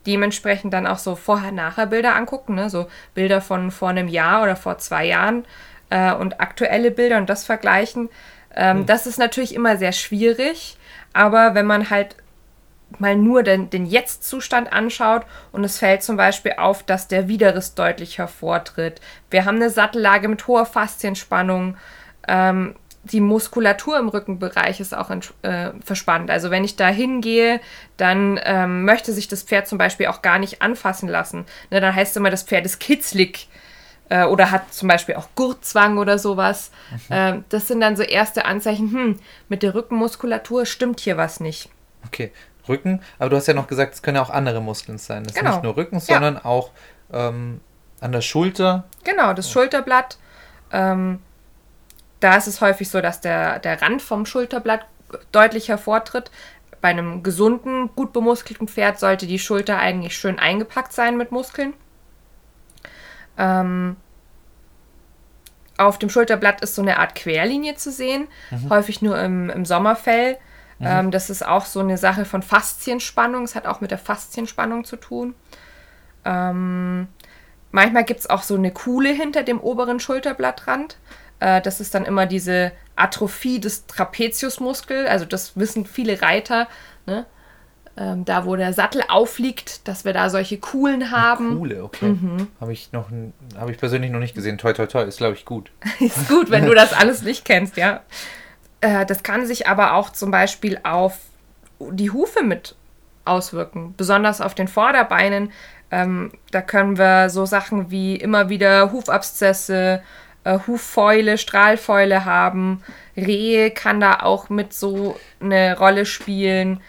[0.07, 2.69] dementsprechend dann auch so Vorher-Nachher-Bilder angucken, ne?
[2.69, 5.45] so Bilder von vor einem Jahr oder vor zwei Jahren
[5.89, 8.09] äh, und aktuelle Bilder und das vergleichen.
[8.55, 8.85] Ähm, mhm.
[8.85, 10.77] Das ist natürlich immer sehr schwierig,
[11.13, 12.15] aber wenn man halt
[12.99, 17.75] mal nur den, den Jetzt-Zustand anschaut und es fällt zum Beispiel auf, dass der Widerriss
[17.75, 19.01] deutlich hervortritt.
[19.29, 21.75] Wir haben eine Sattellage mit hoher Faszienspannung.
[22.29, 22.75] Ähm,
[23.11, 26.29] die Muskulatur im Rückenbereich ist auch äh, verspannt.
[26.29, 27.59] Also wenn ich da hingehe,
[27.97, 31.45] dann ähm, möchte sich das Pferd zum Beispiel auch gar nicht anfassen lassen.
[31.71, 33.47] Ne, dann heißt es immer, das Pferd ist kitzlig
[34.09, 36.71] äh, oder hat zum Beispiel auch Gurtzwang oder sowas.
[37.09, 37.15] Mhm.
[37.15, 41.69] Äh, das sind dann so erste Anzeichen, hm, mit der Rückenmuskulatur stimmt hier was nicht.
[42.05, 42.31] Okay,
[42.67, 45.23] Rücken, aber du hast ja noch gesagt, es können ja auch andere Muskeln sein.
[45.23, 45.49] Das genau.
[45.49, 46.45] ist nicht nur Rücken, sondern ja.
[46.45, 46.71] auch
[47.11, 47.61] ähm,
[48.01, 48.85] an der Schulter.
[49.03, 50.17] Genau, das Schulterblatt.
[50.71, 51.19] Ähm,
[52.19, 54.85] da ist es häufig so, dass der, der Rand vom Schulterblatt
[55.31, 56.31] deutlich hervortritt.
[56.81, 61.73] Bei einem gesunden, gut bemuskelten Pferd sollte die Schulter eigentlich schön eingepackt sein mit Muskeln.
[63.37, 63.95] Ähm,
[65.77, 68.69] auf dem Schulterblatt ist so eine Art Querlinie zu sehen, mhm.
[68.69, 70.37] häufig nur im, im Sommerfell.
[70.79, 70.87] Mhm.
[70.87, 73.43] Ähm, das ist auch so eine Sache von Faszienspannung.
[73.43, 75.35] Es hat auch mit der Faszienspannung zu tun.
[76.25, 77.07] Ähm,
[77.71, 80.97] manchmal gibt es auch so eine Kuhle hinter dem oberen Schulterblattrand.
[81.39, 85.09] Äh, das ist dann immer diese Atrophie des Trapeziusmuskels.
[85.09, 86.67] Also das wissen viele Reiter.
[87.05, 87.25] Ne?
[87.99, 91.57] Ähm, da, wo der Sattel aufliegt, dass wir da solche Kuhlen haben.
[91.57, 92.09] Kuhle, okay.
[92.09, 92.47] Mhm.
[92.61, 94.59] Habe ich, hab ich persönlich noch nicht gesehen.
[94.59, 95.71] Toi, toi, toi, ist, glaube ich, gut.
[95.99, 98.01] ist gut, wenn du das alles nicht kennst, ja.
[98.81, 101.17] Äh, das kann sich aber auch zum Beispiel auf
[101.79, 102.75] die Hufe mit
[103.25, 105.51] auswirken, besonders auf den Vorderbeinen.
[105.89, 110.03] Ähm, da können wir so Sachen wie immer wieder Hufabszesse,
[110.47, 112.83] äh, Huffäule, Strahlfäule haben.
[113.15, 116.81] Rehe kann da auch mit so eine Rolle spielen.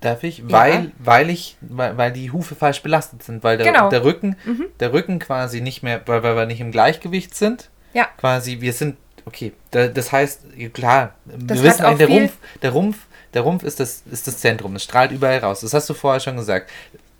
[0.00, 0.38] Darf ich?
[0.38, 0.44] Ja.
[0.48, 3.88] Weil, weil ich, weil, weil die Hufe falsch belastet sind, weil der, genau.
[3.88, 4.66] der Rücken, mhm.
[4.80, 7.70] der Rücken quasi nicht mehr, weil, weil wir nicht im Gleichgewicht sind.
[7.92, 8.08] Ja.
[8.18, 12.98] Quasi, wir sind, okay, das heißt, klar, das wir wissen, der Rumpf, der Rumpf,
[13.32, 15.60] der Rumpf ist das, ist das Zentrum, es strahlt überall raus.
[15.60, 16.70] Das hast du vorher schon gesagt.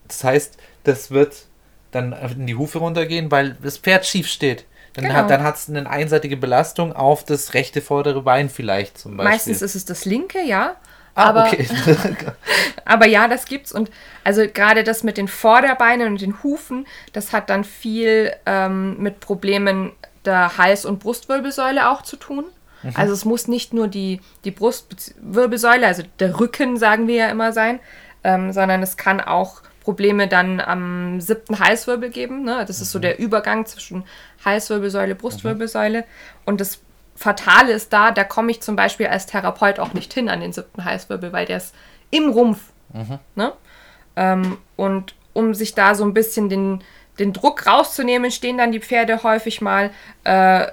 [0.09, 1.47] Das heißt, das wird
[1.91, 4.67] dann in die Hufe runtergehen, weil das Pferd schief steht.
[4.95, 5.43] Dann genau.
[5.43, 9.33] hat es eine einseitige Belastung auf das rechte vordere Bein vielleicht zum Beispiel.
[9.33, 10.77] Meistens ist es das linke, ja.
[11.17, 11.69] Ah, aber, okay.
[12.85, 13.73] aber ja, das gibt's.
[13.73, 13.91] Und
[14.25, 19.21] also gerade das mit den Vorderbeinen und den Hufen, das hat dann viel ähm, mit
[19.21, 19.93] Problemen
[20.25, 22.45] der Hals- und Brustwirbelsäule auch zu tun.
[22.83, 22.93] Mhm.
[22.95, 27.53] Also es muss nicht nur die, die Brustwirbelsäule, also der Rücken, sagen wir ja immer
[27.53, 27.81] sein,
[28.25, 32.43] ähm, sondern es kann auch Probleme dann am siebten Halswirbel geben.
[32.43, 32.65] Ne?
[32.67, 33.03] Das ist so mhm.
[33.03, 34.05] der Übergang zwischen
[34.45, 36.01] Halswirbelsäule, Brustwirbelsäule.
[36.01, 36.05] Mhm.
[36.47, 36.81] Und das
[37.15, 40.53] Fatale ist da, da komme ich zum Beispiel als Therapeut auch nicht hin an den
[40.53, 41.75] siebten Halswirbel, weil der ist
[42.11, 42.73] im Rumpf.
[42.93, 43.19] Mhm.
[43.37, 43.53] Ne?
[44.17, 46.83] Ähm, und um sich da so ein bisschen den,
[47.19, 49.91] den Druck rauszunehmen, stehen dann die Pferde häufig mal
[50.25, 50.67] äh,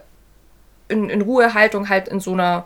[0.88, 2.66] in, in Ruhehaltung halt in so einer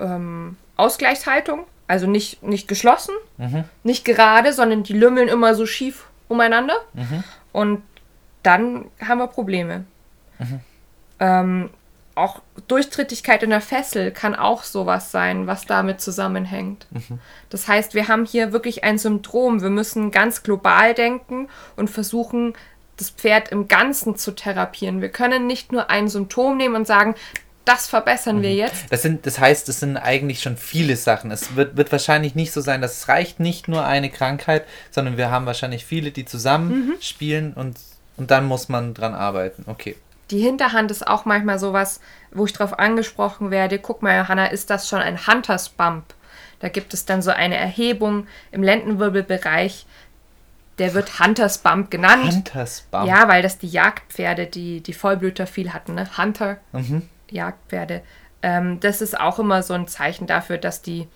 [0.00, 1.66] ähm, Ausgleichshaltung.
[1.86, 3.64] Also nicht, nicht geschlossen, mhm.
[3.82, 6.76] nicht gerade, sondern die lümmeln immer so schief umeinander.
[6.94, 7.24] Mhm.
[7.52, 7.82] Und
[8.42, 9.84] dann haben wir Probleme.
[10.38, 10.60] Mhm.
[11.20, 11.70] Ähm,
[12.14, 16.86] auch Durchtrittigkeit in der Fessel kann auch sowas sein, was damit zusammenhängt.
[16.90, 17.18] Mhm.
[17.50, 19.62] Das heißt, wir haben hier wirklich ein Syndrom.
[19.62, 22.54] Wir müssen ganz global denken und versuchen,
[22.96, 25.00] das Pferd im Ganzen zu therapieren.
[25.00, 27.16] Wir können nicht nur ein Symptom nehmen und sagen,
[27.64, 28.84] das verbessern wir jetzt.
[28.90, 31.30] Das, sind, das heißt, es sind eigentlich schon viele Sachen.
[31.30, 35.16] Es wird, wird wahrscheinlich nicht so sein, dass es reicht nicht nur eine Krankheit, sondern
[35.16, 36.94] wir haben wahrscheinlich viele, die zusammen Mhm.
[37.00, 37.76] spielen und,
[38.16, 39.64] und dann muss man dran arbeiten.
[39.66, 39.96] Okay.
[40.30, 42.00] Die Hinterhand ist auch manchmal sowas,
[42.32, 43.78] wo ich darauf angesprochen werde.
[43.78, 46.04] Guck mal, Hanna, ist das schon ein Hunters Bump?
[46.60, 49.86] Da gibt es dann so eine Erhebung im Lendenwirbelbereich.
[50.78, 52.32] Der wird Hunters Bump genannt.
[52.32, 53.06] Hunters Bump.
[53.06, 56.08] Ja, weil das die Jagdpferde, die, die Vollblüter viel hatten, ne?
[56.18, 57.08] Hunter, Mhm.
[57.34, 58.02] Jagdpferde.
[58.42, 61.08] Ähm, das ist auch immer so ein Zeichen dafür, dass die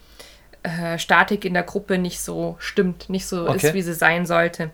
[0.62, 3.68] äh, Statik in der Gruppe nicht so stimmt, nicht so Okay.
[3.68, 4.70] ist, wie sie sein sollte.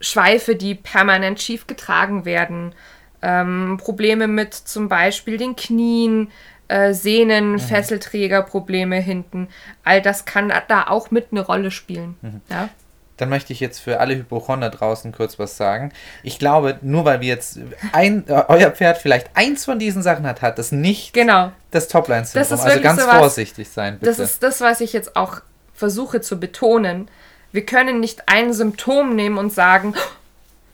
[0.00, 2.74] Schweife, die permanent schief getragen werden,
[3.22, 6.30] ähm, Probleme mit zum Beispiel den Knien,
[6.68, 6.94] äh, Mhm.
[6.94, 9.48] Sehnen, Fesselträgerprobleme hinten.
[9.84, 12.16] All das kann da auch mit eine Rolle spielen.
[12.22, 12.40] Mhm.
[12.50, 12.68] Ja?
[13.18, 15.92] Dann möchte ich jetzt für alle Hypochonder draußen kurz was sagen.
[16.22, 17.58] Ich glaube, nur weil wir jetzt
[17.92, 21.52] ein, äh, euer Pferd vielleicht eins von diesen Sachen hat, hat das nicht Genau.
[21.70, 22.48] das Topline-Syndrom.
[22.50, 24.06] Das ist Also ganz sowas- vorsichtig sein, bitte.
[24.06, 25.40] Das ist das, was ich jetzt auch
[25.74, 27.08] versuche zu betonen.
[27.52, 29.94] Wir können nicht ein Symptom nehmen und sagen,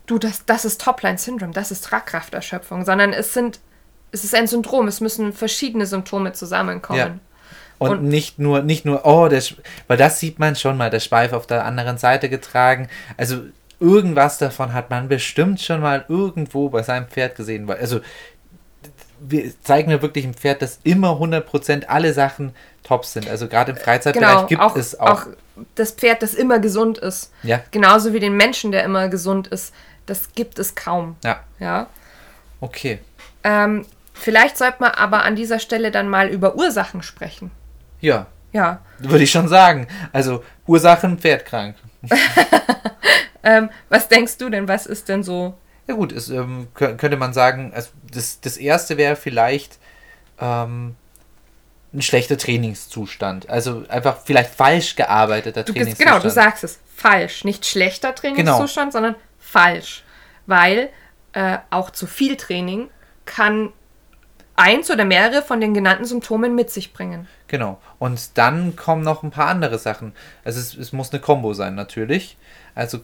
[0.06, 3.58] du, das, das ist Topline-Syndrom, das ist Tragkrafterschöpfung, sondern es sind,
[4.12, 6.98] es ist ein Syndrom, es müssen verschiedene Symptome zusammenkommen.
[6.98, 7.14] Ja.
[7.78, 9.42] Und, Und- nicht nur, nicht nur, oh, der,
[9.86, 12.88] weil das sieht man schon mal, der Schweif auf der anderen Seite getragen.
[13.16, 13.42] Also
[13.80, 17.70] irgendwas davon hat man bestimmt schon mal irgendwo bei seinem Pferd gesehen.
[17.70, 18.00] Also
[19.20, 23.28] wir zeigen mir wirklich ein Pferd, das immer 100% alle Sachen top sind.
[23.28, 25.26] Also gerade im Freizeitbereich Genau, gibt auch, es auch, auch
[25.74, 27.32] das Pferd, das immer gesund ist.
[27.42, 27.60] Ja.
[27.72, 29.74] Genauso wie den Menschen, der immer gesund ist.
[30.06, 31.16] Das gibt es kaum.
[31.24, 31.88] Ja, Ja.
[32.60, 33.00] okay.
[33.44, 37.50] Ähm, vielleicht sollte man aber an dieser Stelle dann mal über Ursachen sprechen.
[38.00, 38.80] Ja, Ja.
[38.98, 39.86] würde ich schon sagen.
[40.12, 41.76] Also Ursachen, Pferd krank.
[43.44, 44.66] Ähm, was denkst du denn?
[44.68, 45.56] Was ist denn so
[45.86, 49.78] Ja gut, es, ähm, kö- könnte man sagen, also das, das erste wäre vielleicht
[50.40, 50.96] ähm,
[51.94, 53.48] ein schlechter Trainingszustand.
[53.48, 56.10] Also einfach vielleicht falsch gearbeiteter Du Trainingszustand.
[56.10, 56.80] genau, du sagst es.
[56.94, 57.44] Falsch.
[57.44, 60.02] Nicht schlechter Trainingszustand, sondern falsch.
[60.46, 60.90] Weil
[61.32, 62.90] äh, auch zu viel Training
[63.24, 63.72] kann
[64.58, 67.26] eins oder mehrere von den genannten Symptomen mit sich bringen.
[67.46, 67.78] Genau.
[67.98, 70.12] Und dann kommen noch ein paar andere Sachen.
[70.44, 72.36] Also es, es muss eine Combo sein, natürlich.
[72.74, 73.00] Also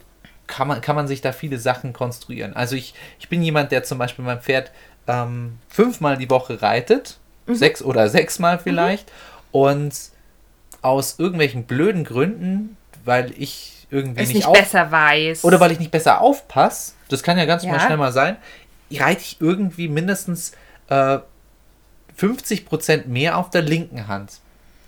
[0.47, 2.55] kann man, kann man sich da viele Sachen konstruieren.
[2.55, 4.71] Also ich, ich bin jemand, der zum Beispiel mein Pferd
[5.07, 7.17] ähm, fünfmal die Woche reitet.
[7.47, 7.55] Mhm.
[7.55, 9.11] Sechs oder sechsmal vielleicht.
[9.51, 9.93] Und
[10.81, 15.43] aus irgendwelchen blöden Gründen, weil ich irgendwie Es nicht, nicht besser weiß.
[15.43, 17.79] oder weil ich nicht besser aufpasse, das kann ja ganz mal Ja.
[17.79, 18.35] schnell mal sein,
[18.91, 20.51] reite ich irgendwie mindestens
[20.89, 21.19] äh,
[22.19, 24.31] 50% mehr auf der linken Hand.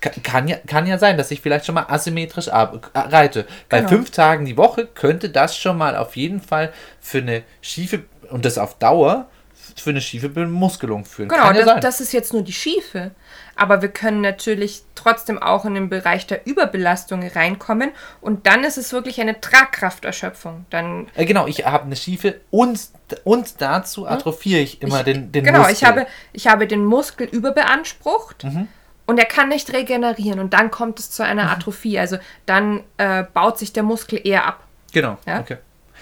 [0.00, 2.52] Ka- Kann ja, kann ja sein, dass ich vielleicht schon mal asymmetrisch äh,
[2.94, 3.46] reite.
[3.68, 3.88] Bei Genau.
[3.90, 8.44] fünf Tagen die Woche könnte das schon mal auf jeden Fall für eine schiefe, und
[8.44, 9.28] das auf Dauer,
[9.76, 11.28] für eine schiefe Bemuskelung führen.
[11.28, 13.10] Genau, ja das, das ist jetzt nur die Schiefe.
[13.58, 17.90] Aber wir können natürlich trotzdem auch in den Bereich der Überbelastung reinkommen.
[18.20, 20.64] Und dann ist es wirklich eine Tragkrafterschöpfung.
[20.70, 22.80] Dann äh, genau, ich habe eine schiefe und,
[23.24, 25.74] und dazu atrophiere ich immer Ich- den, den genau, Muskel.
[25.74, 28.68] ich habe, ich habe den Muskel überbeansprucht Mhm.
[29.06, 31.50] und er kann nicht regenerieren und dann kommt es zu einer Mhm.
[31.50, 31.98] Atrophie.
[31.98, 34.64] Also dann äh, baut sich der Muskel eher ab.
[34.92, 35.40] Genau, Ja?
[35.40, 35.56] okay.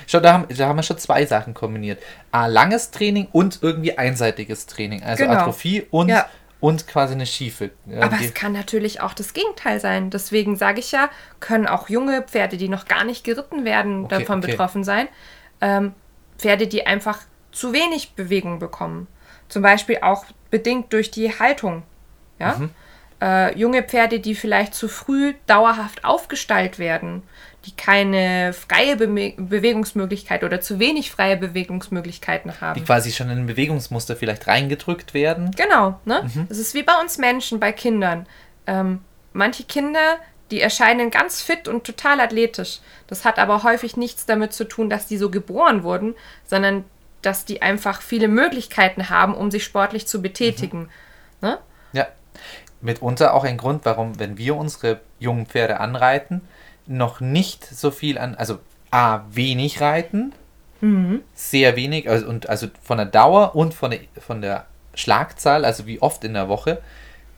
[0.06, 2.02] Schau, da haben, da haben wir schon zwei Sachen kombiniert.
[2.30, 5.02] A, langes Training und irgendwie einseitiges Training.
[5.02, 5.38] Also Genau.
[5.38, 6.26] Atrophie und, Ja.
[6.66, 7.70] Und quasi eine Schiefe.
[7.87, 10.11] Ja, Aber es kann natürlich auch das Gegenteil sein.
[10.11, 14.18] Deswegen sage ich ja, können auch junge Pferde, die noch gar nicht geritten werden, Okay,
[14.18, 14.50] davon okay.
[14.50, 15.07] betroffen sein.
[15.61, 15.94] Ähm,
[16.38, 17.20] Pferde, die einfach
[17.52, 19.07] zu wenig Bewegung bekommen.
[19.48, 21.85] Zum Beispiel auch bedingt durch die Haltung.
[22.40, 22.57] Ja?
[22.57, 22.70] Mhm.
[23.22, 27.22] Äh, junge Pferde, die vielleicht zu früh dauerhaft aufgestallt werden,
[27.66, 32.79] die keine freie Beme Bewegungsmöglichkeit oder zu wenig freie Bewegungsmöglichkeiten haben.
[32.79, 35.50] die quasi schon in ein Bewegungsmuster vielleicht reingedrückt werden.
[35.57, 36.22] Genau, ne?
[36.22, 36.46] Mhm.
[36.48, 38.26] Das ist wie bei uns Menschen, bei Kindern.
[38.66, 39.00] Ähm,
[39.33, 40.18] manche Kinder,
[40.50, 42.79] die erscheinen ganz fit und total athletisch.
[43.09, 46.85] Das hat aber häufig nichts damit zu tun, dass die so geboren wurden, sondern
[47.22, 50.88] dass die einfach viele Möglichkeiten haben, um sich sportlich zu betätigen.
[51.40, 51.59] Ne?
[51.92, 52.07] Ja.
[52.81, 56.42] Mitunter auch ein Grund, warum, wenn wir unsere jungen Pferde anreiten,
[56.87, 58.59] noch nicht so viel an, also
[58.90, 60.33] A, wenig reiten,
[61.35, 65.87] sehr wenig, also, und, also von der Dauer und von der, von der Schlagzahl, also
[65.87, 66.81] wie oft in der Woche,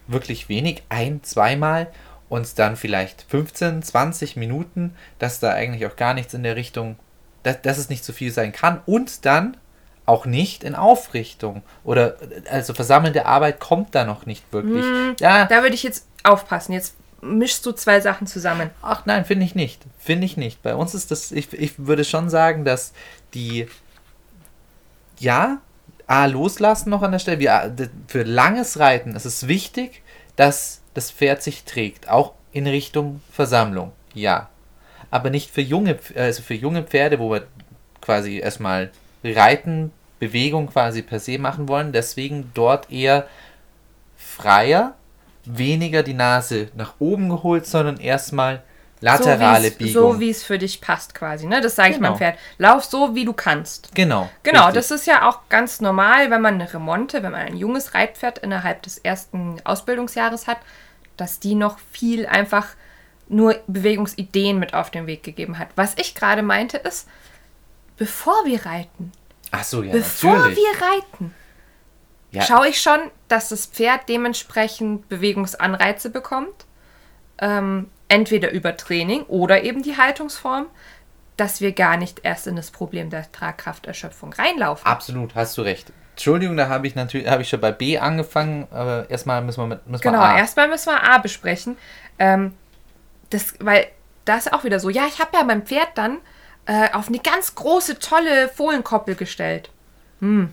[0.06, 1.86] wirklich wenig, ein, zweimal
[2.28, 6.96] und dann vielleicht 15, 20 Minuten, dass da eigentlich auch gar nichts in der Richtung,
[7.42, 9.56] dass, dass es nicht so viel sein kann und dann
[10.04, 12.16] auch nicht in Aufrichtung oder
[12.50, 14.84] also versammelnde Arbeit kommt da noch nicht wirklich.
[15.20, 16.72] Ja, Da würde ich jetzt aufpassen.
[16.72, 18.70] Jetzt mischst du zwei Sachen zusammen.
[18.82, 19.82] ach nein, finde ich nicht.
[19.98, 20.62] Finde ich nicht.
[20.62, 22.92] Bei uns ist das, ich, ich würde schon sagen, dass
[23.34, 23.66] die
[25.18, 25.60] ja,
[26.06, 27.38] A, loslassen noch an der Stelle.
[27.38, 27.74] Wir,
[28.06, 30.02] für langes Reiten ist es wichtig,
[30.36, 33.92] dass das Pferd sich trägt, auch in Richtung Versammlung.
[34.14, 34.48] Ja.
[35.10, 37.46] Aber nicht für junge, also für junge Pferde, wo wir
[38.00, 38.90] quasi erstmal
[39.24, 41.92] Reiten, Bewegung quasi per se machen wollen.
[41.92, 43.26] Deswegen dort eher
[44.16, 44.94] freier,
[45.56, 48.62] weniger die Nase nach oben geholt, sondern erstmal
[49.00, 50.12] laterale so Biegung.
[50.12, 51.60] So wie es für dich passt quasi, ne?
[51.60, 52.10] Das sage ich genau.
[52.10, 52.38] meinem Pferd.
[52.58, 53.94] Lauf so, wie du kannst.
[53.94, 54.28] Genau.
[54.42, 54.74] Genau, richtig.
[54.74, 58.38] das ist ja auch ganz normal, wenn man eine Remonte, wenn man ein junges Reitpferd
[58.38, 60.58] innerhalb des ersten Ausbildungsjahres hat,
[61.16, 62.66] dass die noch viel einfach
[63.28, 65.68] nur Bewegungsideen mit auf den Weg gegeben hat.
[65.76, 67.06] Was ich gerade meinte ist,
[67.96, 69.12] bevor wir reiten,
[69.50, 70.58] Ach so, ja, bevor natürlich.
[70.58, 71.34] wir reiten,
[72.30, 72.42] ja.
[72.42, 76.66] schaue ich schon, dass das Pferd dementsprechend Bewegungsanreize bekommt.
[77.40, 80.66] Ähm, entweder über Training oder eben die Haltungsform,
[81.36, 84.86] dass wir gar nicht erst in das Problem der Tragkrafterschöpfung reinlaufen.
[84.86, 85.92] Absolut, hast du recht.
[86.12, 89.66] Entschuldigung, da habe ich natürlich habe ich schon bei B angefangen, aber erstmal müssen wir
[89.68, 91.76] mit müssen Genau, wir erstmal müssen wir A besprechen.
[92.18, 92.54] Ähm,
[93.30, 93.86] das, weil
[94.24, 96.18] das ist auch wieder so, ja, ich habe ja mein Pferd dann
[96.66, 99.70] äh, auf eine ganz große, tolle Fohlenkoppel gestellt.
[100.20, 100.52] Hm.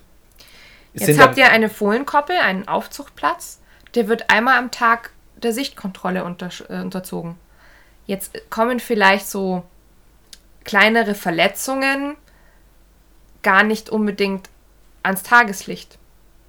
[0.95, 3.59] Jetzt habt ihr eine Fohlenkoppel, einen Aufzuchtplatz,
[3.95, 7.35] der wird einmal am Tag der Sichtkontrolle unter, äh, unterzogen.
[8.05, 9.63] Jetzt kommen vielleicht so
[10.63, 12.15] kleinere Verletzungen
[13.43, 14.49] gar nicht unbedingt
[15.03, 15.97] ans Tageslicht.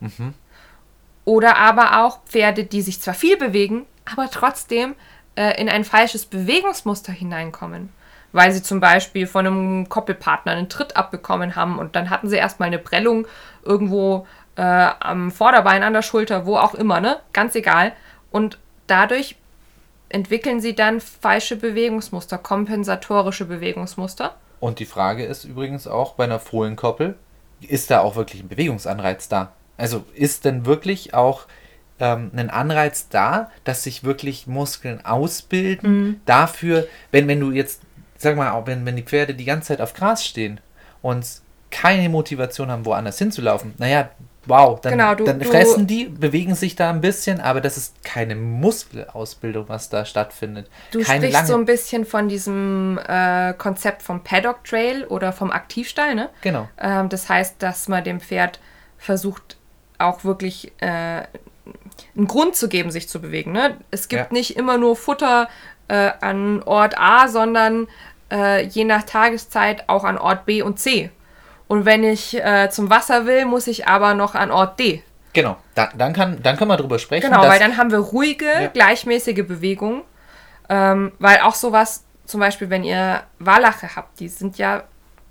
[0.01, 0.35] Mhm.
[1.25, 4.95] Oder aber auch Pferde, die sich zwar viel bewegen, aber trotzdem
[5.35, 7.91] äh, in ein falsches Bewegungsmuster hineinkommen.
[8.37, 12.37] Weil sie zum Beispiel von einem Koppelpartner einen Tritt abbekommen haben und dann hatten sie
[12.37, 13.27] erstmal eine Prellung
[13.63, 17.19] irgendwo äh, am Vorderbein, an der Schulter, wo auch immer, ne?
[17.33, 17.93] Ganz egal.
[18.31, 19.37] Und dadurch
[20.11, 24.35] entwickeln sie dann falsche Bewegungsmuster, kompensatorische Bewegungsmuster.
[24.61, 27.17] Und die Frage ist übrigens auch bei einer Fohlenkoppel,
[27.61, 29.53] ist da auch wirklich ein Bewegungsanreiz da?
[29.79, 31.47] Also ist denn wirklich auch
[31.99, 36.21] ähm, ein Anreiz da, dass sich wirklich Muskeln ausbilden mhm.
[36.27, 37.83] dafür, wenn, wenn du jetzt,
[38.19, 40.61] sag mal, auch wenn, wenn die Pferde die ganze Zeit auf Gras stehen
[41.03, 41.27] und
[41.71, 44.11] keine Motivation haben, woanders hinzulaufen, naja,
[44.47, 48.05] wow, dann, genau, du, dann fressen die, bewegen sich da ein bisschen, aber das ist
[48.05, 50.69] keine Muskelausbildung, was da stattfindet.
[50.93, 51.47] Du keine sprichst lange...
[51.49, 56.31] so ein bisschen von diesem äh, Konzept vom Paddock Trail oder vom Aktivstall, ne?
[56.43, 56.69] Genau.
[56.79, 58.61] Ähm, das heißt, dass man dem Pferd
[58.99, 59.57] versucht,
[59.99, 61.25] auch wirklich äh,
[62.17, 63.53] einen Grund zu geben, sich zu bewegen.
[63.53, 63.77] Ne?
[63.91, 64.33] Es gibt ja.
[64.33, 65.49] nicht immer nur Futter
[65.89, 67.89] äh, an Ort A, sondern
[68.31, 71.11] äh, je nach Tageszeit auch an Ort B und C.
[71.69, 75.03] Und wenn ich äh, zum Wasser will, muss ich aber noch an Ort D.
[75.33, 77.31] Genau, da, dann, kann, dann können wir drüber sprechen.
[77.31, 78.69] Genau, weil dann haben wir ruhige, ja.
[78.69, 80.03] gleichmäßige Bewegungen.
[80.69, 84.85] Ähm, weil auch sowas, zum Beispiel, wenn ihr Walache habt, die sind ja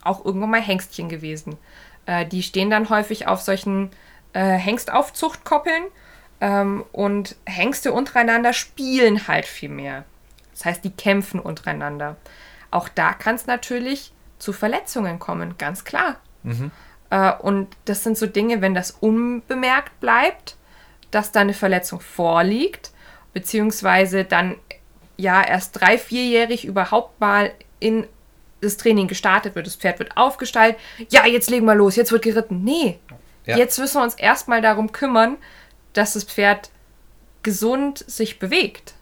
[0.03, 1.57] auch irgendwann mal Hengstchen gewesen.
[2.05, 3.89] Äh, die stehen dann häufig auf solchen
[4.33, 5.85] äh, Hengstaufzuchtkoppeln
[6.39, 10.03] ähm, und Hengste untereinander spielen halt viel mehr.
[10.55, 12.15] Das heißt, die kämpfen untereinander.
[12.71, 16.17] Auch da kann es natürlich zu Verletzungen kommen, ganz klar.
[16.43, 16.71] Mhm.
[17.09, 20.55] Äh, und das sind so Dinge, wenn das unbemerkt bleibt,
[21.11, 22.91] dass da eine Verletzung vorliegt,
[23.33, 24.55] beziehungsweise dann
[25.17, 28.07] ja erst drei, vierjährig überhaupt mal in
[28.61, 29.67] das Training gestartet wird.
[29.67, 30.77] Das Pferd wird aufgestallt.
[31.09, 32.63] Ja, jetzt legen wir los, jetzt wird geritten.
[32.63, 32.99] Nee,
[33.45, 33.57] ja.
[33.57, 35.37] jetzt müssen wir uns erstmal darum kümmern,
[35.93, 36.69] dass das Pferd
[37.43, 38.95] gesund sich bewegt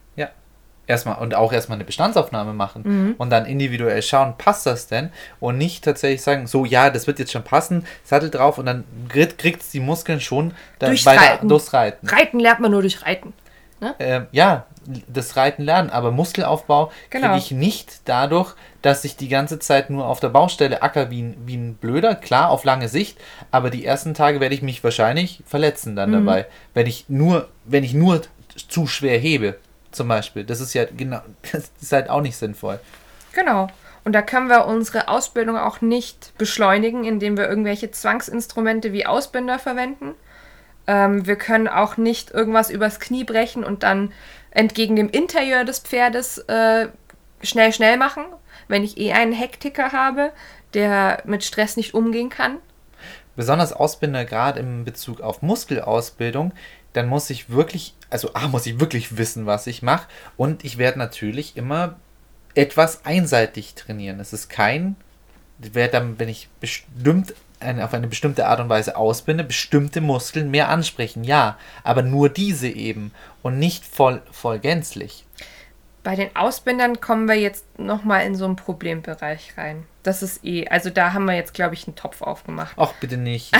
[0.86, 3.14] erstmal und auch erstmal eine Bestandsaufnahme machen mhm.
[3.18, 5.10] und dann individuell schauen, passt das denn?
[5.40, 8.84] Und nicht tatsächlich sagen, so ja, das wird jetzt schon passen, Sattel drauf und dann
[9.08, 11.48] kriegt es die Muskeln schon durchs Reiten.
[11.48, 12.06] durchs Reiten.
[12.08, 13.32] Reiten lernt man nur durch Reiten.
[13.80, 13.94] Ne?
[13.98, 14.66] Äh, ja,
[15.08, 17.28] das Reiten lernen, aber Muskelaufbau genau.
[17.28, 21.22] kriege ich nicht dadurch, dass ich die ganze Zeit nur auf der Baustelle acker wie
[21.22, 23.18] ein, wie ein Blöder, klar, auf lange Sicht,
[23.50, 26.26] aber die ersten Tage werde ich mich wahrscheinlich verletzen dann mhm.
[26.26, 28.22] dabei, wenn ich nur, wenn ich nur
[28.68, 29.56] zu schwer hebe
[29.94, 30.44] zum Beispiel.
[30.44, 31.20] Das ist ja genau,
[31.52, 32.80] das ist halt auch nicht sinnvoll.
[33.32, 33.68] Genau.
[34.04, 39.58] Und da können wir unsere Ausbildung auch nicht beschleunigen, indem wir irgendwelche Zwangsinstrumente wie Ausbinder
[39.58, 40.14] verwenden.
[40.86, 44.12] Ähm, wir können auch nicht irgendwas übers Knie brechen und dann
[44.50, 46.88] entgegen dem Interieur des Pferdes äh,
[47.42, 48.24] schnell, schnell machen,
[48.68, 50.32] wenn ich eh einen Hektiker habe,
[50.74, 52.58] der mit Stress nicht umgehen kann.
[53.36, 56.52] Besonders Ausbinder, gerade im Bezug auf Muskelausbildung,
[56.94, 60.08] dann muss ich wirklich, also A, muss ich wirklich wissen, was ich mache.
[60.36, 61.96] Und ich werde natürlich immer
[62.54, 64.20] etwas einseitig trainieren.
[64.20, 64.96] Es ist kein,
[65.58, 70.50] werde dann, wenn ich bestimmt eine, auf eine bestimmte Art und Weise ausbinde, bestimmte Muskeln
[70.50, 71.58] mehr ansprechen, ja.
[71.82, 75.24] Aber nur diese eben und nicht voll, voll gänzlich.
[76.04, 79.84] Bei den Ausbindern kommen wir jetzt nochmal in so einen Problembereich rein.
[80.02, 82.74] Das ist eh, also da haben wir jetzt, glaube ich, einen Topf aufgemacht.
[82.76, 83.56] Ach, bitte nicht.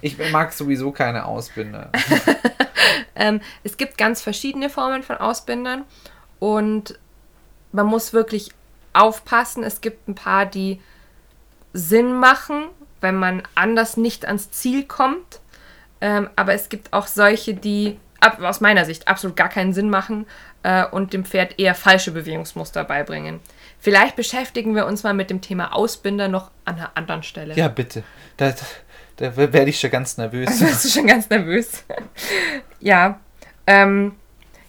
[0.00, 1.90] Ich, ich mag sowieso keine Ausbinder.
[3.16, 5.84] ähm, es gibt ganz verschiedene Formen von Ausbindern
[6.38, 6.98] und
[7.72, 8.52] man muss wirklich
[8.92, 9.64] aufpassen.
[9.64, 10.80] Es gibt ein paar, die
[11.72, 12.66] Sinn machen,
[13.00, 15.40] wenn man anders nicht ans Ziel kommt.
[16.00, 19.90] Ähm, aber es gibt auch solche, die ab, aus meiner Sicht absolut gar keinen Sinn
[19.90, 20.26] machen
[20.62, 23.40] äh, und dem Pferd eher falsche Bewegungsmuster beibringen.
[23.78, 27.54] Vielleicht beschäftigen wir uns mal mit dem Thema Ausbinder noch an einer anderen Stelle.
[27.54, 28.02] Ja, bitte.
[28.36, 28.54] Da,
[29.16, 30.58] da werde ich schon ganz nervös.
[30.58, 31.84] Da bist du schon ganz nervös.
[32.80, 33.18] ja.
[33.66, 34.16] Ähm,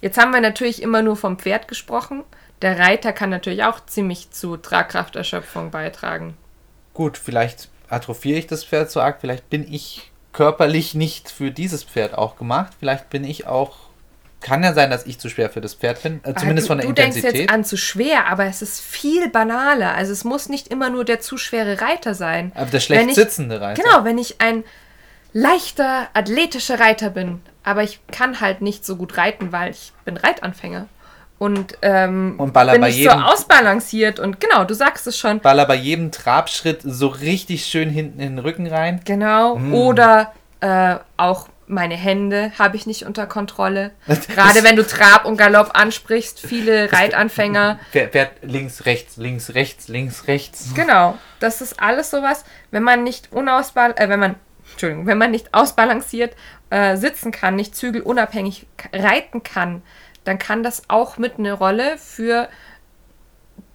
[0.01, 2.23] jetzt haben wir natürlich immer nur vom Pferd gesprochen.
[2.61, 6.37] Der Reiter kann natürlich auch ziemlich zu Tragkrafterschöpfung beitragen.
[6.93, 11.83] Gut, vielleicht atrophiere ich das Pferd so arg, vielleicht bin ich körperlich nicht für dieses
[11.83, 13.91] Pferd auch gemacht, vielleicht bin ich auch
[14.41, 16.77] kann ja sein, dass ich zu schwer für das Pferd bin, äh, zumindest du, von
[16.79, 17.23] der du Intensität.
[17.23, 19.93] Du denkst jetzt an zu schwer, aber es ist viel banaler.
[19.93, 22.51] Also es muss nicht immer nur der zu schwere Reiter sein.
[22.55, 23.81] Aber der schlecht ich, sitzende Reiter.
[23.81, 24.63] Genau, wenn ich ein
[25.31, 30.17] leichter, athletischer Reiter bin, aber ich kann halt nicht so gut reiten, weil ich bin
[30.17, 30.87] Reitanfänger.
[31.41, 35.39] Und, ähm, und baller bin bei jedem, so ausbalanciert und genau, du sagst es schon.
[35.39, 39.01] Baller bei jedem Trabschritt so richtig schön hinten in den Rücken rein.
[39.05, 39.55] Genau.
[39.55, 39.73] Mm.
[39.73, 43.89] Oder äh, auch meine Hände habe ich nicht unter Kontrolle.
[44.27, 47.79] Gerade wenn du Trab und Galopp ansprichst, viele Reitanfänger.
[47.91, 50.75] Fährt, fährt links, rechts, links, rechts, links, rechts.
[50.75, 54.35] Genau, das ist alles sowas, wenn man nicht unausbal äh, wenn man
[54.73, 56.35] Entschuldigung, wenn man nicht ausbalanciert
[56.69, 59.81] äh, sitzen kann, nicht zügelunabhängig reiten kann,
[60.23, 62.47] dann kann das auch mit eine Rolle für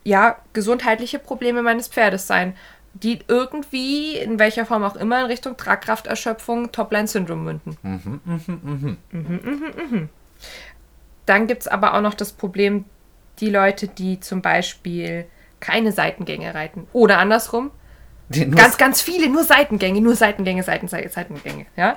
[0.05, 2.55] ja, gesundheitliche Probleme meines Pferdes sein
[3.03, 7.77] die irgendwie, in welcher Form auch immer, in Richtung Tragkrafterschöpfung, Topline-Syndrom münden.
[7.83, 8.97] Mhm, mhm, mhm.
[9.11, 10.09] Mhm, mhm, mhm.
[11.27, 12.85] Dann gibt es aber auch noch das Problem,
[13.41, 15.27] die Leute, die zum Beispiel
[15.61, 16.87] keine Seitengänge reiten.
[16.93, 17.71] Oder andersrum.
[18.31, 21.67] Ganz, ganz viele, nur Seitengänge, nur Seitengänge, Seiten, Seitengänge.
[21.77, 21.97] Ja?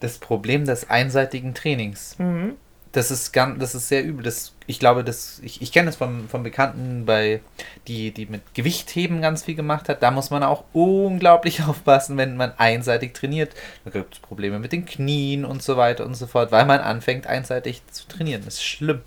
[0.00, 2.18] Das Problem des einseitigen Trainings.
[2.18, 2.56] Mhm
[2.92, 4.24] das ist ganz, das ist sehr übel.
[4.24, 7.40] Das, ich glaube, das, ich, ich kenne das von, von Bekannten, bei,
[7.86, 10.02] die, die mit Gewichtheben ganz viel gemacht hat.
[10.02, 13.54] Da muss man auch unglaublich aufpassen, wenn man einseitig trainiert.
[13.84, 16.80] Da gibt es Probleme mit den Knien und so weiter und so fort, weil man
[16.80, 18.42] anfängt, einseitig zu trainieren.
[18.44, 19.02] Das ist schlimm.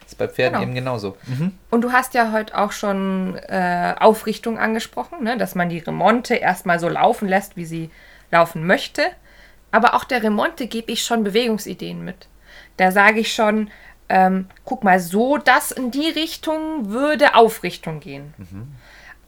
[0.00, 0.62] Das ist bei Pferden genau.
[0.64, 1.16] eben genauso.
[1.26, 1.52] Mhm.
[1.70, 5.38] Und du hast ja heute auch schon äh, Aufrichtung angesprochen, ne?
[5.38, 7.90] dass man die Remonte erstmal so laufen lässt, wie sie
[8.30, 9.02] laufen möchte.
[9.70, 12.28] Aber auch der Remonte gebe ich schon Bewegungsideen mit.
[12.76, 13.70] Da sage ich schon,
[14.08, 18.34] ähm, guck mal, so das in die Richtung würde Aufrichtung gehen.
[18.36, 18.72] Mhm.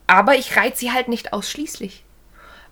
[0.06, 2.04] Aber ich reize sie halt nicht ausschließlich.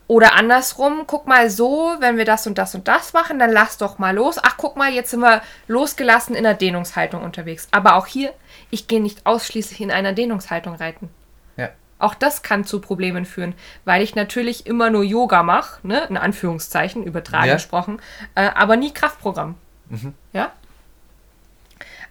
[0.08, 3.78] Oder andersrum, guck mal so, wenn wir das und das und das machen, dann lass
[3.78, 4.36] doch mal los.
[4.42, 7.68] Ach, guck mal, jetzt sind wir losgelassen in der Dehnungshaltung unterwegs.
[7.70, 8.34] Aber auch hier,
[8.68, 11.08] ich gehe nicht ausschließlich in einer Dehnungshaltung reiten.
[11.56, 11.70] Ja.
[11.98, 13.54] Auch das kann zu Problemen führen,
[13.86, 17.54] weil ich natürlich immer nur Yoga mache, ne, in Anführungszeichen, übertragen ja.
[17.54, 18.02] gesprochen,
[18.34, 19.54] äh, aber nie Kraftprogramm.
[19.88, 20.12] Mhm.
[20.34, 20.52] Ja?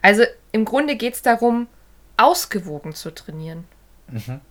[0.02, 1.68] Also im Grunde geht es darum,
[2.18, 3.66] ausgewogen zu trainieren.
[4.08, 4.42] Mhm.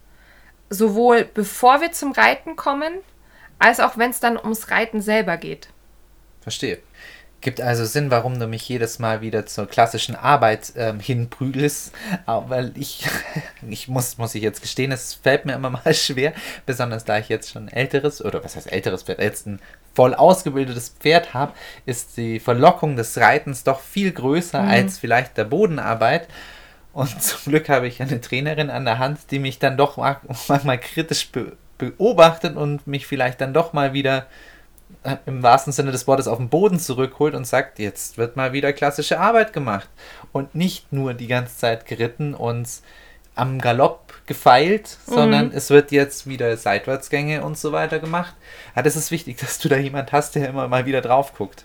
[0.68, 2.92] Sowohl bevor wir zum Reiten kommen,
[3.58, 5.68] als auch wenn es dann ums Reiten selber geht.
[6.40, 6.78] Verstehe.
[7.42, 11.92] Gibt also Sinn, warum du mich jedes Mal wieder zur klassischen Arbeit ähm, hinprügelst.
[12.26, 13.06] Weil ich,
[13.68, 16.34] ich muss, muss ich jetzt gestehen, es fällt mir immer mal schwer,
[16.66, 19.04] besonders da ich jetzt schon älteres, oder was heißt älteres
[19.46, 19.60] ein
[19.94, 21.52] voll ausgebildetes Pferd habe,
[21.86, 24.68] ist die Verlockung des Reitens doch viel größer mhm.
[24.68, 26.28] als vielleicht der Bodenarbeit.
[26.92, 29.96] Und zum Glück habe ich eine Trainerin an der Hand, die mich dann doch
[30.48, 34.26] manchmal kritisch be beobachtet und mich vielleicht dann doch mal wieder
[35.24, 38.72] im wahrsten Sinne des Wortes auf den Boden zurückholt und sagt, jetzt wird mal wieder
[38.72, 39.88] klassische Arbeit gemacht
[40.32, 42.68] und nicht nur die ganze Zeit geritten und
[43.34, 45.12] am Galopp gefeilt, mhm.
[45.12, 48.34] sondern es wird jetzt wieder Seitwärtsgänge und so weiter gemacht.
[48.76, 51.64] Ja, das ist wichtig, dass du da jemand hast, der immer mal wieder drauf guckt.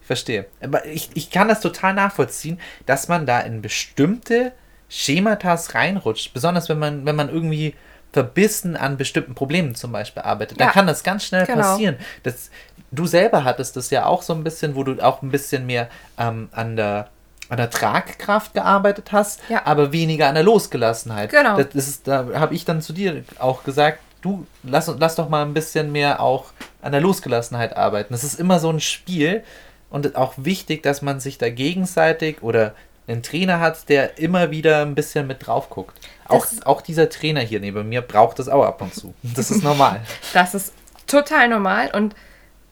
[0.00, 0.46] Ich verstehe.
[0.60, 4.52] Aber ich, ich kann das total nachvollziehen, dass man da in bestimmte
[4.88, 6.32] Schematas reinrutscht.
[6.32, 7.74] Besonders wenn man, wenn man irgendwie
[8.12, 10.58] verbissen an bestimmten Problemen zum Beispiel arbeitet.
[10.58, 11.62] Ja, da kann das ganz schnell genau.
[11.62, 11.96] passieren.
[12.22, 12.50] Das,
[12.90, 15.88] du selber hattest das ja auch so ein bisschen, wo du auch ein bisschen mehr
[16.18, 17.10] ähm, an der
[17.48, 19.62] an der Tragkraft gearbeitet hast, ja.
[19.64, 21.30] aber weniger an der Losgelassenheit.
[21.30, 21.56] Genau.
[21.56, 25.42] Das ist, da habe ich dann zu dir auch gesagt, du lass, lass doch mal
[25.42, 26.46] ein bisschen mehr auch
[26.82, 28.12] an der Losgelassenheit arbeiten.
[28.12, 29.44] Das ist immer so ein Spiel
[29.90, 32.74] und auch wichtig, dass man sich da gegenseitig oder
[33.06, 35.96] einen Trainer hat, der immer wieder ein bisschen mit drauf guckt.
[36.26, 39.14] Auch, auch dieser Trainer hier neben mir braucht das auch ab und zu.
[39.22, 40.00] Das ist normal.
[40.32, 40.72] das ist
[41.06, 42.16] total normal und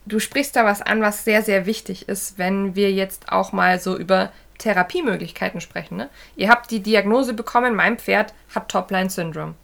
[0.07, 3.79] du sprichst da was an, was sehr, sehr wichtig ist, wenn wir jetzt auch mal
[3.79, 5.97] so über Therapiemöglichkeiten sprechen.
[5.97, 6.11] Ne?
[6.37, 9.55] Ihr habt die Diagnose bekommen, mein Pferd hat Topline-Syndrom.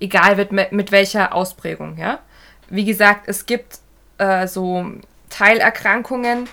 [0.00, 1.98] Egal mit, mit welcher Ausprägung.
[1.98, 2.20] Ja?
[2.68, 3.78] Wie gesagt, es gibt
[4.18, 4.86] äh, so
[5.28, 6.48] Teilerkrankungen,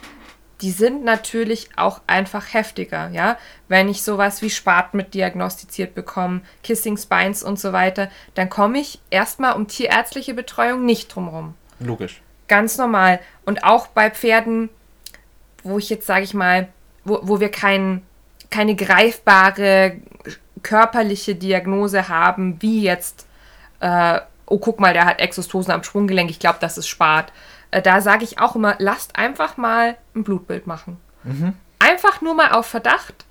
[0.62, 3.38] die sind natürlich auch einfach heftiger, ja.
[3.68, 8.80] Wenn ich sowas wie Spat mit diagnostiziert bekomme, Kissing Spines und so weiter, dann komme
[8.80, 11.54] ich erstmal um tierärztliche Betreuung nicht drumherum.
[11.80, 12.22] Logisch.
[12.48, 13.20] Ganz normal.
[13.46, 14.70] Und auch bei Pferden,
[15.64, 16.70] wo ich jetzt, sage ich mal,
[17.08, 18.04] wo, wo wir kein,
[18.50, 19.98] keine greifbare
[20.64, 23.28] körperliche Diagnose haben, wie jetzt,
[23.80, 27.32] äh, oh, guck mal, der hat Exostosen am Sprunggelenk, ich glaube, das ist Spat
[27.72, 30.98] äh, da sage ich auch immer, lasst einfach mal ein Blutbild machen.
[31.24, 31.54] Mhm.
[31.80, 33.26] Einfach nur mal auf Verdacht,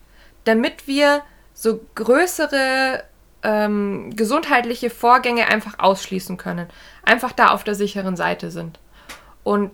[0.44, 1.22] damit wir
[1.54, 3.02] so größere
[3.42, 6.68] ähm, gesundheitliche Vorgänge einfach ausschließen können.
[7.02, 8.78] Einfach da auf der sicheren Seite sind.
[9.42, 9.70] Und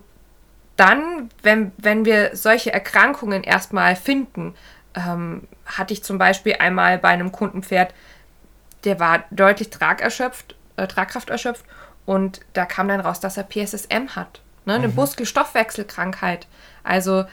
[0.75, 4.55] dann, wenn, wenn wir solche Erkrankungen erstmal finden,
[4.95, 7.93] ähm, hatte ich zum Beispiel einmal bei einem Kundenpferd,
[8.83, 11.65] der war deutlich tragerschöpft, äh, Tragkraft erschöpft
[12.05, 14.95] und da kam dann raus, dass er PSSM hat ne, eine mhm.
[14.95, 16.47] Muskelstoffwechselkrankheit.
[16.83, 17.25] Also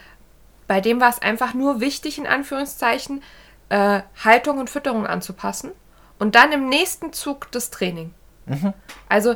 [0.67, 3.23] bei dem war es einfach nur wichtig, in Anführungszeichen,
[3.69, 5.71] äh, Haltung und Fütterung anzupassen
[6.19, 8.13] und dann im nächsten Zug das Training.
[8.45, 8.73] Mhm.
[9.09, 9.35] Also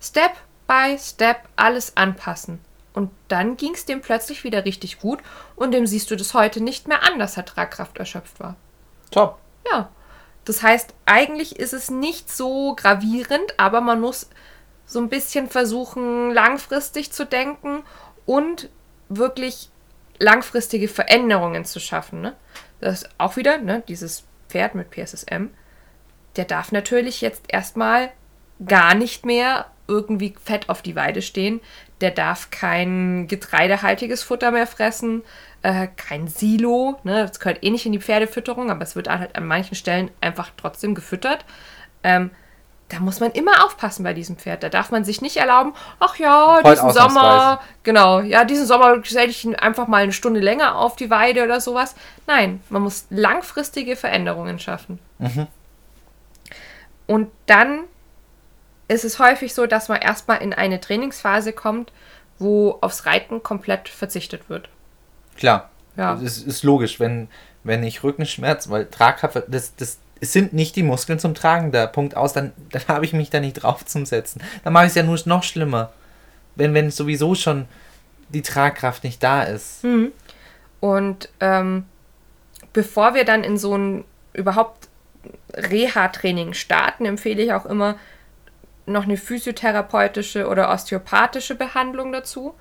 [0.00, 0.32] Step
[0.66, 2.60] by Step alles anpassen.
[2.92, 5.20] Und dann ging es dem plötzlich wieder richtig gut
[5.54, 8.56] und dem siehst du das heute nicht mehr an, dass er Tragkraft erschöpft war.
[9.10, 9.38] Top.
[9.70, 9.90] Ja.
[10.44, 14.28] Das heißt, eigentlich ist es nicht so gravierend, aber man muss
[14.86, 17.84] so ein bisschen versuchen, langfristig zu denken
[18.26, 18.68] und
[19.08, 19.70] wirklich
[20.18, 22.20] langfristige Veränderungen zu schaffen.
[22.20, 22.36] Ne?
[22.80, 25.50] Das ist auch wieder, ne, dieses Pferd mit PSSM,
[26.36, 28.10] der darf natürlich jetzt erstmal
[28.64, 31.60] gar nicht mehr irgendwie fett auf die Weide stehen.
[32.00, 35.22] Der darf kein getreidehaltiges Futter mehr fressen,
[35.62, 36.98] äh, kein Silo.
[37.04, 37.26] Ne?
[37.26, 40.50] Das gehört eh nicht in die Pferdefütterung, aber es wird halt an manchen Stellen einfach
[40.56, 41.44] trotzdem gefüttert.
[42.02, 42.30] Ähm,
[42.90, 44.62] da muss man immer aufpassen bei diesem Pferd.
[44.62, 49.02] Da darf man sich nicht erlauben, ach ja, Heute diesen Sommer, genau, ja, diesen Sommer
[49.04, 51.94] stelle ich ihn einfach mal eine Stunde länger auf die Weide oder sowas.
[52.26, 54.98] Nein, man muss langfristige Veränderungen schaffen.
[55.18, 55.46] Mhm.
[57.06, 57.84] Und dann
[58.90, 61.92] ist es häufig so, dass man erstmal in eine Trainingsphase kommt,
[62.38, 64.68] wo aufs Reiten komplett verzichtet wird.
[65.36, 65.70] Klar.
[65.96, 66.14] Ja.
[66.14, 67.28] Das ist, ist logisch, wenn,
[67.62, 71.86] wenn ich Rückenschmerz, weil Tragkraft, das, das es sind nicht die Muskeln zum Tragen da.
[71.86, 74.42] Punkt aus, dann, dann habe ich mich da nicht drauf zum Setzen.
[74.64, 75.92] Dann mache ich es ja nur noch schlimmer.
[76.56, 77.66] Wenn, wenn sowieso schon
[78.28, 79.84] die Tragkraft nicht da ist.
[79.84, 80.12] Mhm.
[80.80, 81.84] Und ähm,
[82.72, 84.88] bevor wir dann in so ein überhaupt
[85.54, 87.96] Reha-Training starten, empfehle ich auch immer
[88.92, 92.54] noch eine physiotherapeutische oder osteopathische Behandlung dazu.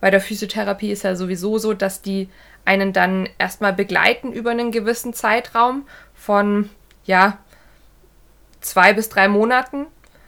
[0.00, 2.28] Bei der Physiotherapie ist ja sowieso so, dass die
[2.64, 6.70] einen dann erstmal begleiten über einen gewissen Zeitraum von
[7.04, 7.38] ja,
[8.60, 9.86] zwei bis drei Monaten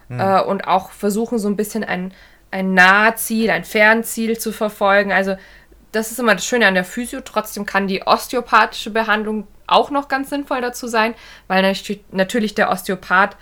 [0.08, 0.20] mhm.
[0.20, 2.12] äh, und auch versuchen so ein bisschen ein,
[2.50, 5.12] ein Nahziel, ein Fernziel zu verfolgen.
[5.12, 5.36] Also
[5.92, 7.20] das ist immer das Schöne an der Physio.
[7.20, 11.14] Trotzdem kann die osteopathische Behandlung auch noch ganz sinnvoll dazu sein,
[11.48, 11.62] weil
[12.10, 13.36] natürlich der Osteopath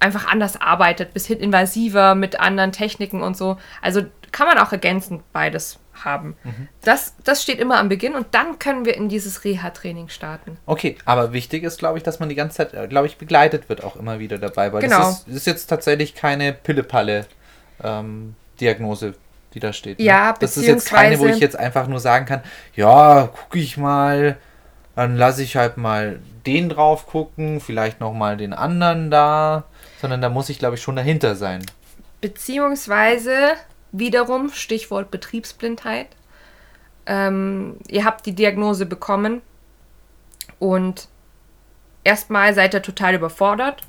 [0.00, 3.58] einfach anders arbeitet, bisschen invasiver mit anderen Techniken und so.
[3.82, 6.36] Also kann man auch ergänzend beides haben.
[6.44, 6.68] Mhm.
[6.82, 10.58] Das, das steht immer am Beginn und dann können wir in dieses Reha-Training starten.
[10.66, 13.68] Okay, aber wichtig ist, glaube ich, dass man die ganze Zeit, äh, glaube ich, begleitet
[13.68, 14.98] wird auch immer wieder dabei, weil genau.
[14.98, 19.14] das ist, ist jetzt tatsächlich keine Pille-Palle-Diagnose, ähm,
[19.54, 19.98] die da steht.
[19.98, 20.04] Ne?
[20.04, 22.42] Ja, Das ist jetzt keine, wo ich jetzt einfach nur sagen kann,
[22.74, 24.38] ja, gucke ich mal,
[24.96, 29.64] dann lasse ich halt mal den drauf gucken, vielleicht nochmal den anderen da,
[30.00, 31.64] sondern da muss ich, glaube ich, schon dahinter sein.
[32.20, 33.52] Beziehungsweise
[33.92, 36.08] Wiederum, Stichwort Betriebsblindheit.
[37.06, 39.42] Ähm, ihr habt die Diagnose bekommen
[40.58, 41.08] und
[42.04, 43.82] erstmal seid ihr total überfordert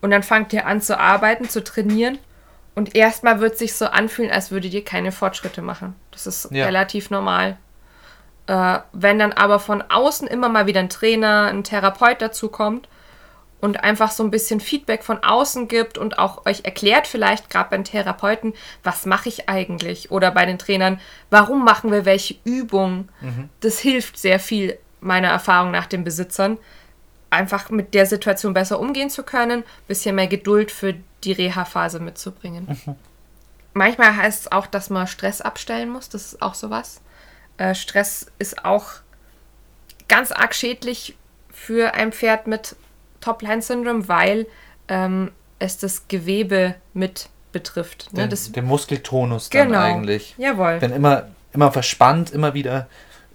[0.00, 2.18] und dann fangt ihr an zu arbeiten, zu trainieren
[2.74, 5.96] und erstmal wird es sich so anfühlen, als würdet ihr keine Fortschritte machen.
[6.12, 6.64] Das ist ja.
[6.66, 7.56] relativ normal.
[8.46, 12.88] Äh, wenn dann aber von außen immer mal wieder ein Trainer, ein Therapeut dazu kommt
[13.64, 17.70] und einfach so ein bisschen Feedback von außen gibt und auch euch erklärt, vielleicht gerade
[17.70, 18.52] beim Therapeuten,
[18.82, 20.10] was mache ich eigentlich?
[20.10, 21.00] Oder bei den Trainern,
[21.30, 23.08] warum machen wir welche Übungen?
[23.22, 23.48] Mhm.
[23.60, 26.58] Das hilft sehr viel, meiner Erfahrung nach den Besitzern,
[27.30, 30.94] einfach mit der Situation besser umgehen zu können, ein bisschen mehr Geduld für
[31.24, 32.66] die Reha-Phase mitzubringen.
[32.68, 32.96] Mhm.
[33.72, 37.00] Manchmal heißt es auch, dass man Stress abstellen muss, das ist auch sowas.
[37.56, 38.88] Äh, Stress ist auch
[40.06, 41.16] ganz arg schädlich
[41.50, 42.76] für ein Pferd mit
[43.24, 44.46] Top-Line-Syndrom, weil
[44.88, 48.12] ähm, es das Gewebe mit betrifft.
[48.12, 48.22] Ne?
[48.22, 49.80] Den, das, den Muskeltonus dann genau.
[49.80, 50.34] eigentlich.
[50.38, 50.78] Jawohl.
[50.80, 52.88] Wenn immer, immer verspannt, immer wieder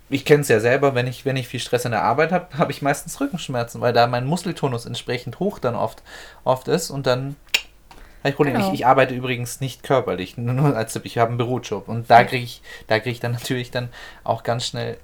[0.09, 2.57] ich kenne es ja selber, wenn ich, wenn ich viel Stress in der Arbeit habe,
[2.57, 6.01] habe ich meistens Rückenschmerzen, weil da mein Muskeltonus entsprechend hoch dann oft,
[6.43, 7.35] oft ist und dann
[8.23, 8.35] ich.
[8.35, 8.67] Genau.
[8.67, 12.23] Ich, ich arbeite übrigens nicht körperlich, nur als Tipp, ich habe einen Bürojob und da
[12.25, 13.89] kriege ich, da kriege ich dann natürlich dann
[14.23, 14.97] auch ganz schnell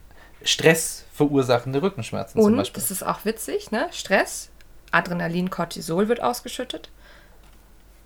[0.43, 2.81] Stress verursachende Rückenschmerzen zum Und, Beispiel.
[2.81, 3.87] das ist auch witzig, ne?
[3.91, 4.49] Stress,
[4.95, 6.89] Adrenalin, Cortisol wird ausgeschüttet.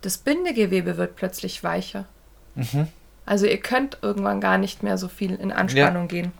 [0.01, 2.05] Das Bindegewebe wird plötzlich weicher.
[2.55, 2.87] Mhm.
[3.25, 6.31] Also ihr könnt irgendwann gar nicht mehr so viel in Anspannung gehen.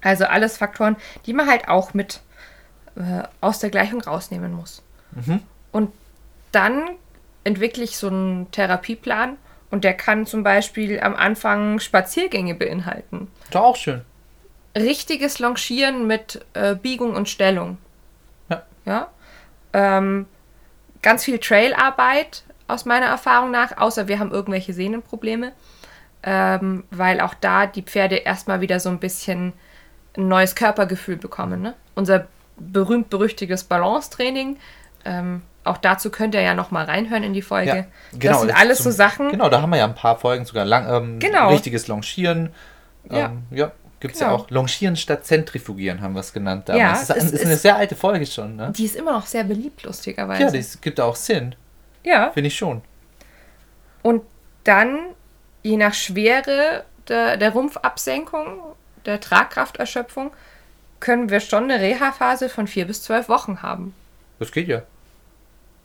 [0.00, 0.96] Also alles Faktoren,
[1.26, 2.20] die man halt auch mit
[2.96, 4.82] äh, aus der Gleichung rausnehmen muss.
[5.12, 5.40] Mhm.
[5.72, 5.92] Und
[6.52, 6.82] dann
[7.44, 9.36] entwickle ich so einen Therapieplan
[9.70, 13.28] und der kann zum Beispiel am Anfang Spaziergänge beinhalten.
[13.50, 14.02] Doch auch schön.
[14.76, 17.78] richtiges Longieren mit äh, Biegung und Stellung.
[18.48, 18.62] Ja.
[18.84, 19.08] Ja.
[19.74, 20.24] Ähm,
[21.02, 25.52] ganz viel Trailarbeit aus meiner Erfahrung nach, außer wir haben irgendwelche Sehnenprobleme,
[26.22, 29.52] ähm, weil auch da die Pferde erstmal wieder so ein bisschen
[30.16, 31.60] ein neues Körpergefühl bekommen.
[31.60, 31.74] Ne?
[31.94, 34.56] Unser berühmt-berüchtiges Balancetraining,
[35.04, 37.86] ähm, auch dazu könnt ihr ja noch mal reinhören in die Folge.
[38.12, 39.30] das sind alles zum- so Sachen.
[39.30, 40.86] Genau, da haben wir ja ein paar Folgen sogar lang.
[40.88, 41.48] Ähm, Genau.
[41.50, 42.50] Richtiges Longieren.
[43.10, 43.26] Ja.
[43.26, 43.72] Ähm, ja.
[44.00, 44.32] Gibt es Genau.
[44.32, 44.50] ja auch.
[44.50, 47.08] Longieren statt Zentrifugieren haben wir es genannt damals.
[47.08, 48.72] Ja, das ist, es ist eine sehr alte Folge schon, ne?
[48.76, 50.42] Die ist immer noch sehr beliebt, lustigerweise.
[50.42, 51.54] Ja, das gibt auch Sinn.
[52.02, 52.30] ja.
[52.32, 52.82] Finde ich schon.
[54.02, 54.22] Und
[54.64, 54.98] dann,
[55.62, 58.58] je nach Schwere der, der Rumpfabsenkung,
[59.06, 60.32] der Tragkrafterschöpfung,
[61.00, 63.94] können wir schon eine Reha-Phase von vier bis zwölf Wochen haben.
[64.38, 64.82] Das geht ja.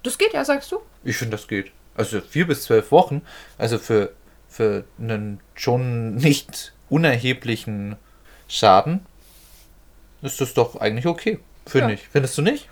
[0.04, 0.80] Das geht ja, sagst du?
[1.04, 1.72] Ich finde, das geht.
[1.96, 3.22] Also vier bis zwölf Wochen.
[3.58, 4.14] Also für,
[4.48, 7.96] für einen schon nicht unerheblichen
[8.48, 9.06] Schaden
[10.22, 11.40] ist das doch eigentlich okay.
[11.66, 11.94] Finde Ja.
[11.94, 12.08] ich.
[12.10, 12.68] Findest du nicht?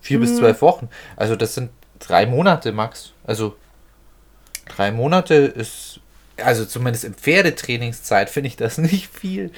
[0.00, 0.88] Vier bis zwölf Wochen.
[1.16, 3.12] Also das sind drei Monate max.
[3.24, 3.56] Also
[4.68, 6.00] drei Monate ist,
[6.42, 9.50] also zumindest im Pferdetrainingszeit finde ich das nicht viel.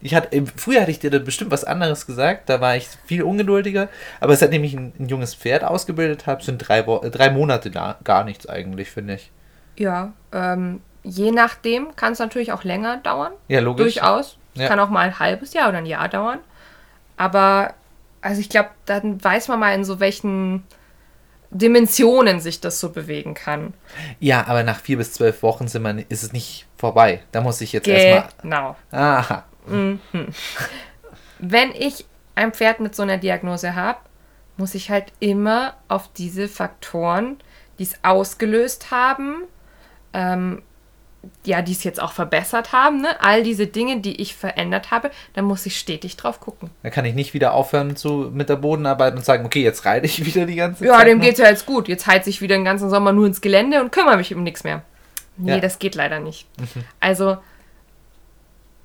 [0.00, 3.22] Ich hatte, früher hatte ich dir da bestimmt was anderes gesagt, da war ich viel
[3.22, 3.88] ungeduldiger,
[4.20, 7.70] aber seitdem ich ein, ein junges Pferd ausgebildet habe, sind drei, Wo äh, drei Monate
[7.70, 9.30] da gar nichts eigentlich, finde ich.
[9.78, 10.12] Ja.
[10.32, 13.32] Ähm, je nachdem kann es natürlich auch länger dauern.
[13.48, 13.94] Ja, logisch.
[13.94, 14.38] Durchaus.
[14.54, 14.68] Es Ja.
[14.68, 16.40] kann auch mal ein halbes Jahr oder ein Jahr dauern.
[17.16, 17.74] Aber,
[18.20, 20.64] also ich glaube, dann weiß man mal, in so welchen
[21.50, 23.74] Dimensionen sich das so bewegen kann.
[24.18, 27.22] Ja, aber nach vier bis zwölf Wochen sind wir, ist es nicht vorbei.
[27.30, 28.28] Da muss ich jetzt erstmal.
[28.42, 28.76] Genau.
[28.90, 29.44] Aha.
[31.38, 33.98] wenn ich ein Pferd mit so einer Diagnose habe,
[34.56, 37.38] muss ich halt immer auf diese Faktoren,
[37.78, 39.42] die es ausgelöst haben,
[40.12, 40.62] ähm,
[41.44, 43.08] ja, die es jetzt auch verbessert haben, ne?
[43.20, 46.70] all diese Dinge, die ich verändert habe, da muss ich stetig drauf gucken.
[46.82, 50.06] Dann kann ich nicht wieder aufhören zu, mit der Bodenarbeit und sagen, okay, jetzt reite
[50.06, 51.08] ich wieder die ganze Ja, Zeit.
[51.08, 51.24] dem noch.
[51.24, 51.88] geht's ja jetzt gut.
[51.88, 54.64] Jetzt heiz ich wieder den ganzen Sommer nur ins Gelände und kümmere mich um nichts
[54.64, 54.82] mehr.
[55.36, 55.56] Nee, Ja.
[55.56, 55.60] Mhm.
[55.62, 56.46] das geht leider nicht.
[57.00, 57.38] Also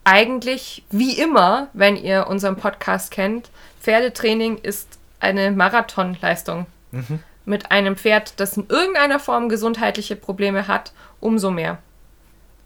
[0.03, 3.49] eigentlich, wie immer, wenn ihr unseren Podcast kennt,
[3.81, 6.65] Pferdetraining ist eine Marathonleistung.
[6.91, 7.19] Mhm.
[7.45, 11.79] Mit einem Pferd, das in irgendeiner Form gesundheitliche Probleme hat, umso mehr.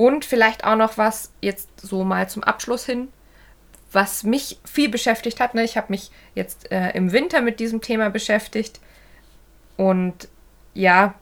[0.04, 3.08] Und vielleicht auch noch was jetzt so mal zum Abschluss hin,
[3.94, 5.56] was mich viel beschäftigt hat.
[5.56, 5.64] Ne?
[5.64, 8.82] Ich habe mich jetzt äh, im Winter mit diesem Thema beschäftigt.
[9.78, 10.28] Und
[10.74, 11.14] ja,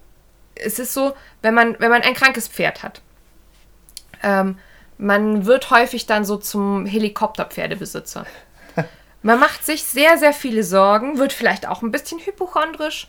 [0.55, 1.13] es ist so,
[1.43, 3.03] wenn man, wenn man ein krankes Pferd hat,
[4.23, 4.57] ähm,
[4.97, 8.25] man wird häufig dann so zum Helikopterpferdebesitzer.
[9.21, 13.07] Man macht sich sehr, sehr viele Sorgen, wird vielleicht auch ein bisschen hypochondrisch,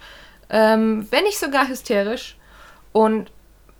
[0.50, 2.36] ähm, wenn nicht sogar hysterisch.
[2.92, 3.30] Und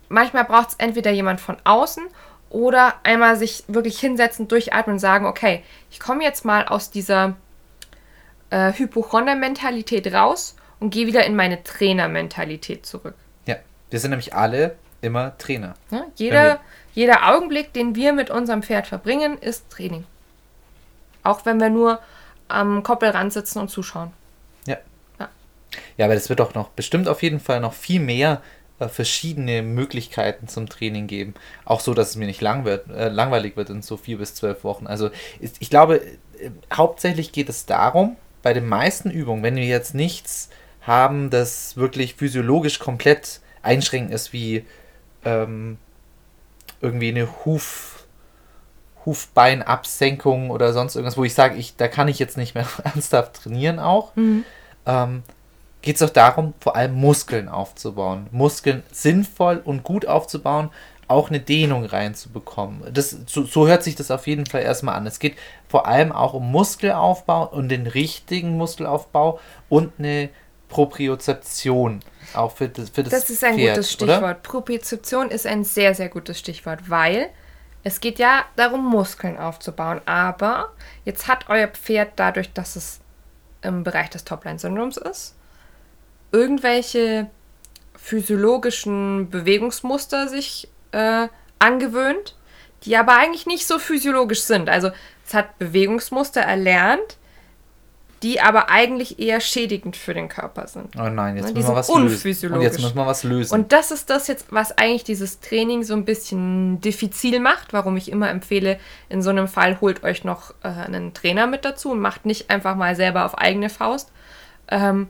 [0.09, 2.03] manchmal braucht es entweder jemand von außen
[2.49, 7.35] oder einmal sich wirklich hinsetzen, durchatmen und sagen, okay, ich komme jetzt mal aus dieser
[8.51, 13.15] äh, Hypochonder-Mentalität raus und gehe wieder in meine Trainer-Mentalität zurück.
[13.47, 13.55] Ja,
[13.89, 15.73] wir sind nämlich alle immer Trainer.
[15.89, 16.01] Ne?
[16.01, 16.59] Wenn Jeder,
[16.93, 20.05] jeder Augenblick, den wir mit unserem Pferd verbringen, ist Training.
[21.23, 21.99] Auch wenn wir nur
[22.47, 24.11] am Koppelrand sitzen und zuschauen.
[24.67, 24.77] Ja.
[25.19, 25.29] Ja.
[25.97, 28.41] Ja, aber es wird doch noch bestimmt auf jeden Fall noch viel mehr
[28.89, 31.33] verschiedene Möglichkeiten zum Training geben.
[31.65, 34.35] Auch so, dass es mir nicht lang wird, äh, langweilig wird in so vier bis
[34.35, 34.87] zwölf Wochen.
[34.87, 35.09] Also
[35.39, 39.95] ist, ich glaube, äh, hauptsächlich geht es darum, bei den meisten Übungen, wenn wir jetzt
[39.95, 40.49] nichts
[40.81, 44.65] haben, das wirklich physiologisch komplett einschränkend ist, wie
[45.23, 45.77] ähm,
[46.81, 48.05] irgendwie eine Huf,
[49.05, 53.35] Hufbeinabsenkung oder sonst irgendwas, wo ich sage, ich, da kann ich jetzt nicht mehr ernsthaft
[53.35, 54.11] trainieren auch,
[54.85, 55.23] ähm,
[55.83, 58.25] geht es doch darum, vor allem Muskeln aufzubauen.
[58.31, 60.71] Muskeln sinnvoll und gut aufzubauen,
[61.07, 62.81] auch eine Dehnung reinzubekommen.
[62.91, 65.05] Das, so, so hört sich das auf jeden Fall erstmal an.
[65.05, 65.35] Es geht
[65.67, 70.29] vor allem auch um Muskelaufbau und den richtigen Muskelaufbau und eine
[70.69, 71.99] Propriozeption
[72.33, 74.13] auch für das, für das Das ist ein Pferd, gutes oder?
[74.13, 74.43] Stichwort.
[74.43, 77.29] Propriozeption ist ein sehr, sehr gutes Stichwort, weil
[77.85, 80.71] Es geht ja darum, Muskeln aufzubauen, aber
[81.03, 83.01] jetzt hat euer Pferd dadurch, dass es
[83.61, 85.35] im Bereich des Topline-Syndroms ist,
[86.33, 87.29] irgendwelche
[87.95, 91.27] physiologischen Bewegungsmuster sich äh,
[91.59, 92.35] angewöhnt,
[92.83, 94.69] die aber eigentlich nicht so physiologisch sind.
[94.69, 94.91] Also
[95.25, 97.17] es hat Bewegungsmuster erlernt,
[98.23, 100.95] die aber eigentlich eher schädigend für den Körper sind.
[100.97, 102.53] Oh nein, jetzt Ne, müssen wir was lösen.
[102.53, 103.53] Und jetzt müssen wir was lösen.
[103.53, 107.97] Und das ist das jetzt, was eigentlich dieses Training so ein bisschen diffizil macht, warum
[107.97, 108.79] ich immer empfehle,
[109.09, 112.49] in so einem Fall holt euch noch äh, einen Trainer mit dazu und macht nicht
[112.49, 114.11] einfach mal selber auf eigene Faust.
[114.69, 115.09] Ähm,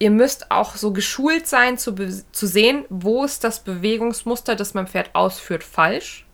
[0.00, 1.94] ihr müsst auch so geschult sein, zu,
[2.32, 6.26] zu sehen, wo ist das Bewegungsmuster, das mein Pferd ausführt, falsch.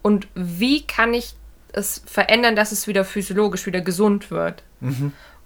[0.00, 1.34] Und wie kann ich
[1.72, 4.62] es verändern, dass es wieder physiologisch, wieder gesund wird.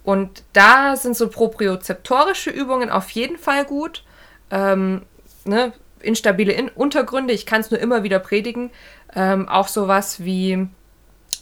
[0.03, 4.03] Und da sind so propriozeptorische Übungen auf jeden Fall gut.
[4.51, 5.03] Ähm,
[5.45, 5.73] ne?
[5.99, 8.69] Instabile In Untergründe, ich kann es nur immer wieder predigen.
[9.15, 10.67] Ähm, auch sowas wie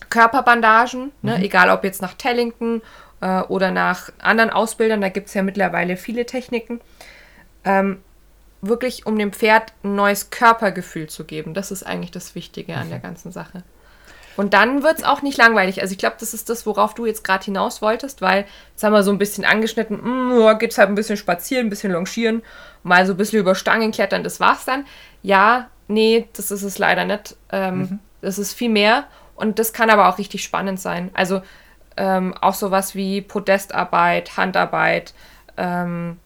[0.09, 1.43] Körperbandagen, ne?
[1.43, 2.81] egal ob jetzt nach Tellington
[3.25, 6.79] äh, oder nach anderen Ausbildern, da gibt es ja mittlerweile viele Techniken.
[7.63, 8.01] Ähm,
[8.61, 11.53] wirklich, um dem Pferd ein neues Körpergefühl zu geben.
[11.53, 13.63] Das ist eigentlich das Wichtige an der ganzen Sache.
[14.37, 15.81] Und dann wird es auch nicht langweilig.
[15.81, 18.93] Also ich glaube, das ist das, worauf du jetzt gerade hinaus wolltest, weil jetzt haben
[18.93, 22.43] wir so ein bisschen angeschnitten, mm, ja, geht's halt ein bisschen spazieren, ein bisschen longieren,
[22.83, 24.85] mal so ein bisschen über Stangen klettern, das war's dann.
[25.23, 27.35] Ja, nee, das ist es leider nicht.
[27.51, 29.05] Ähm, Das ist viel mehr
[29.35, 31.11] und das kann aber auch richtig spannend sein.
[31.13, 31.41] Also
[31.97, 35.13] ähm, auch sowas wie Podestarbeit, Handarbeit.
[35.57, 36.19] Ähm,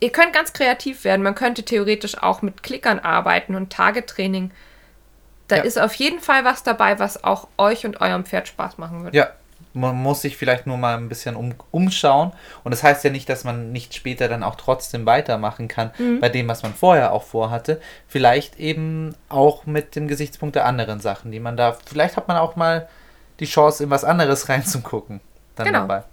[0.00, 1.22] ihr könnt ganz kreativ werden.
[1.22, 4.50] Man könnte theoretisch auch mit Klickern arbeiten und Tagetraining.
[5.48, 5.62] Da Ja.
[5.62, 9.14] ist auf jeden Fall was dabei, was auch euch und eurem Pferd Spaß machen wird.
[9.14, 9.28] Ja,
[9.74, 12.32] man muss sich vielleicht nur mal ein bisschen um, umschauen.
[12.62, 16.20] Und das heißt ja nicht, dass man nicht später dann auch trotzdem weitermachen kann Mhm.
[16.20, 17.80] bei dem, was man vorher auch vorhatte.
[18.06, 21.76] Vielleicht eben auch mit dem Gesichtspunkt der anderen Sachen, die man da.
[21.86, 22.88] Vielleicht hat man auch mal
[23.42, 25.20] die Chance, in was anderes reinzugucken.
[25.56, 25.80] Dann Genau.
[25.80, 26.04] dabei.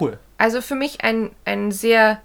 [0.00, 0.18] Cool.
[0.38, 2.22] Also für mich ein, ein sehr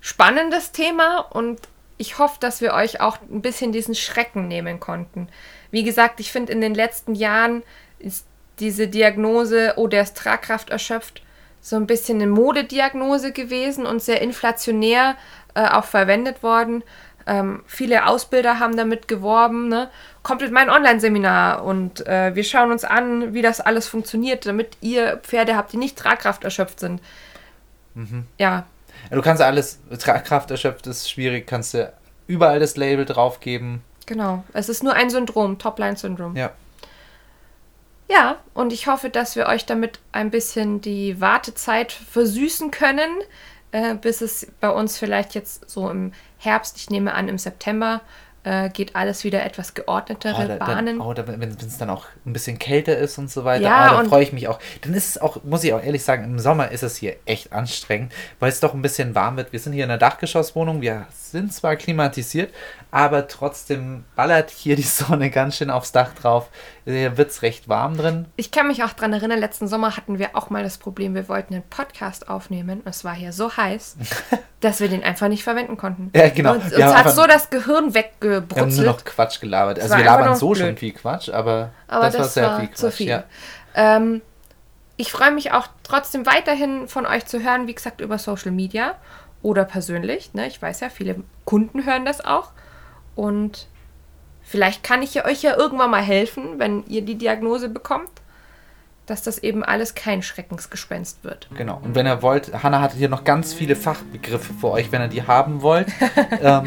[0.00, 1.60] spannendes Thema und
[1.98, 5.28] ich hoffe, dass wir euch auch ein bisschen diesen Schrecken nehmen konnten.
[5.70, 7.62] Wie gesagt, ich finde, in den letzten Jahren
[7.98, 8.26] ist
[8.58, 11.22] diese Diagnose, oh, der ist Tragkraft erschöpft,
[11.60, 15.16] so ein bisschen eine Modediagnose gewesen und sehr inflationär
[15.54, 16.84] äh, auch verwendet worden.
[17.26, 19.90] Ähm, viele Ausbilder haben damit geworben, ne?
[20.22, 24.76] kommt in mein Online-Seminar und äh, wir schauen uns an, wie das alles funktioniert, damit
[24.80, 27.00] ihr Pferde habt, die nicht Tragkraft erschöpft sind.
[28.38, 28.66] Ja,
[29.10, 31.92] Du kannst alles, Kraft erschöpft ist schwierig, kannst du
[32.26, 33.82] überall das Label draufgeben.
[34.06, 34.44] genau.
[34.52, 36.36] Es ist nur ein Syndrom, Topline-Syndrom.
[36.36, 36.50] Ja.
[38.08, 43.10] Ja, und ich hoffe, dass wir euch damit ein bisschen die Wartezeit versüßen können,
[43.72, 48.00] äh, bis es bei uns vielleicht jetzt so im Herbst, ich nehme an im September,
[48.44, 50.98] äh, geht alles wieder etwas geordnetere Oh, da, Bahnen.
[50.98, 53.98] dann, oh, da, wenn es dann auch ein bisschen kälter ist und so weiter, Ja,
[53.98, 54.60] oh, da freue ich mich auch.
[54.82, 57.52] Dann ist es auch, muss ich auch ehrlich sagen, im Sommer ist es hier echt
[57.52, 59.52] anstrengend, weil es doch ein bisschen warm wird.
[59.52, 62.54] Wir sind hier in einer Dachgeschosswohnung, wir sind zwar klimatisiert,
[62.92, 66.48] aber trotzdem ballert hier die Sonne ganz schön aufs Dach drauf.
[66.88, 68.26] Hier wird es recht warm drin.
[68.36, 71.28] Ich kann mich auch daran erinnern, letzten Sommer hatten wir auch mal das Problem, wir
[71.28, 73.96] wollten einen Podcast aufnehmen und es war hier so heiß,
[74.60, 76.12] dass wir den einfach nicht verwenden konnten.
[76.14, 76.52] Ja, genau.
[76.52, 78.86] Und uns hat so das Gehirn Wir haben nur weggebrutzelt.
[78.86, 79.80] noch Quatsch gelabert.
[79.80, 80.78] Also wir labern so schon blöd.
[80.78, 82.76] viel Quatsch, aber, Aber das, das, war sehr war viel Quatsch.
[82.78, 83.08] zu viel.
[83.08, 83.24] Ja.
[83.74, 84.22] Ähm,
[84.96, 88.94] ich freue mich auch trotzdem weiterhin von euch zu hören, wie gesagt, über Social Media
[89.42, 90.34] oder persönlich.
[90.34, 90.46] Ne?
[90.46, 92.52] Ich weiß ja, viele Kunden hören das auch.
[93.16, 93.66] Und
[94.46, 98.08] vielleicht kann ich ja euch ja irgendwann mal helfen, wenn ihr die Diagnose bekommt,
[99.04, 101.48] dass das eben alles kein Schreckensgespenst wird.
[101.56, 101.80] Genau.
[101.84, 105.08] Und wenn ihr wollt, Hanna hat hier noch ganz viele Fachbegriffe für euch, wenn ihr
[105.08, 105.88] die haben wollt.
[106.42, 106.64] ähm,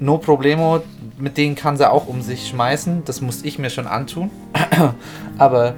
[0.00, 0.82] no problemo,
[1.18, 3.04] mit denen kann sie auch um sich schmeißen.
[3.04, 4.30] Das muss ich mir schon antun.
[5.38, 5.74] aber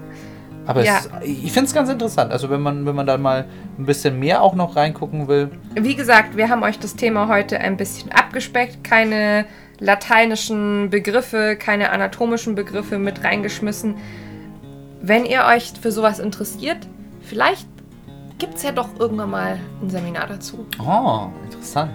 [0.66, 0.98] aber Ja.
[0.98, 2.32] es, ich finde es ganz interessant.
[2.32, 3.46] Also wenn man, wenn man da mal
[3.78, 5.50] ein bisschen mehr auch noch reingucken will.
[5.74, 8.82] Wie gesagt, wir haben euch das Thema heute ein bisschen abgespeckt.
[8.82, 9.44] Keine
[9.80, 13.96] lateinischen Begriffe, keine anatomischen Begriffe mit reingeschmissen.
[15.02, 16.78] Wenn ihr euch für sowas interessiert,
[17.20, 17.66] vielleicht
[18.38, 20.66] gibt es ja doch irgendwann mal ein Seminar dazu.
[20.84, 21.92] Oh, interessant.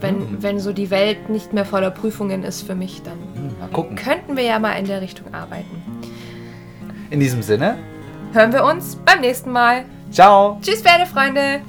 [0.00, 3.68] Wenn, wenn so die Welt nicht mehr voller Prüfungen ist für mich, dann Hm, mal
[3.72, 3.96] gucken.
[3.96, 5.82] könnten wir ja mal in der Richtung arbeiten.
[7.10, 7.76] In diesem Sinne,
[8.34, 9.86] Hören wir uns beim nächsten Mal.
[10.12, 10.58] ciao!
[10.62, 11.60] Tschüss, Pferdefreunde!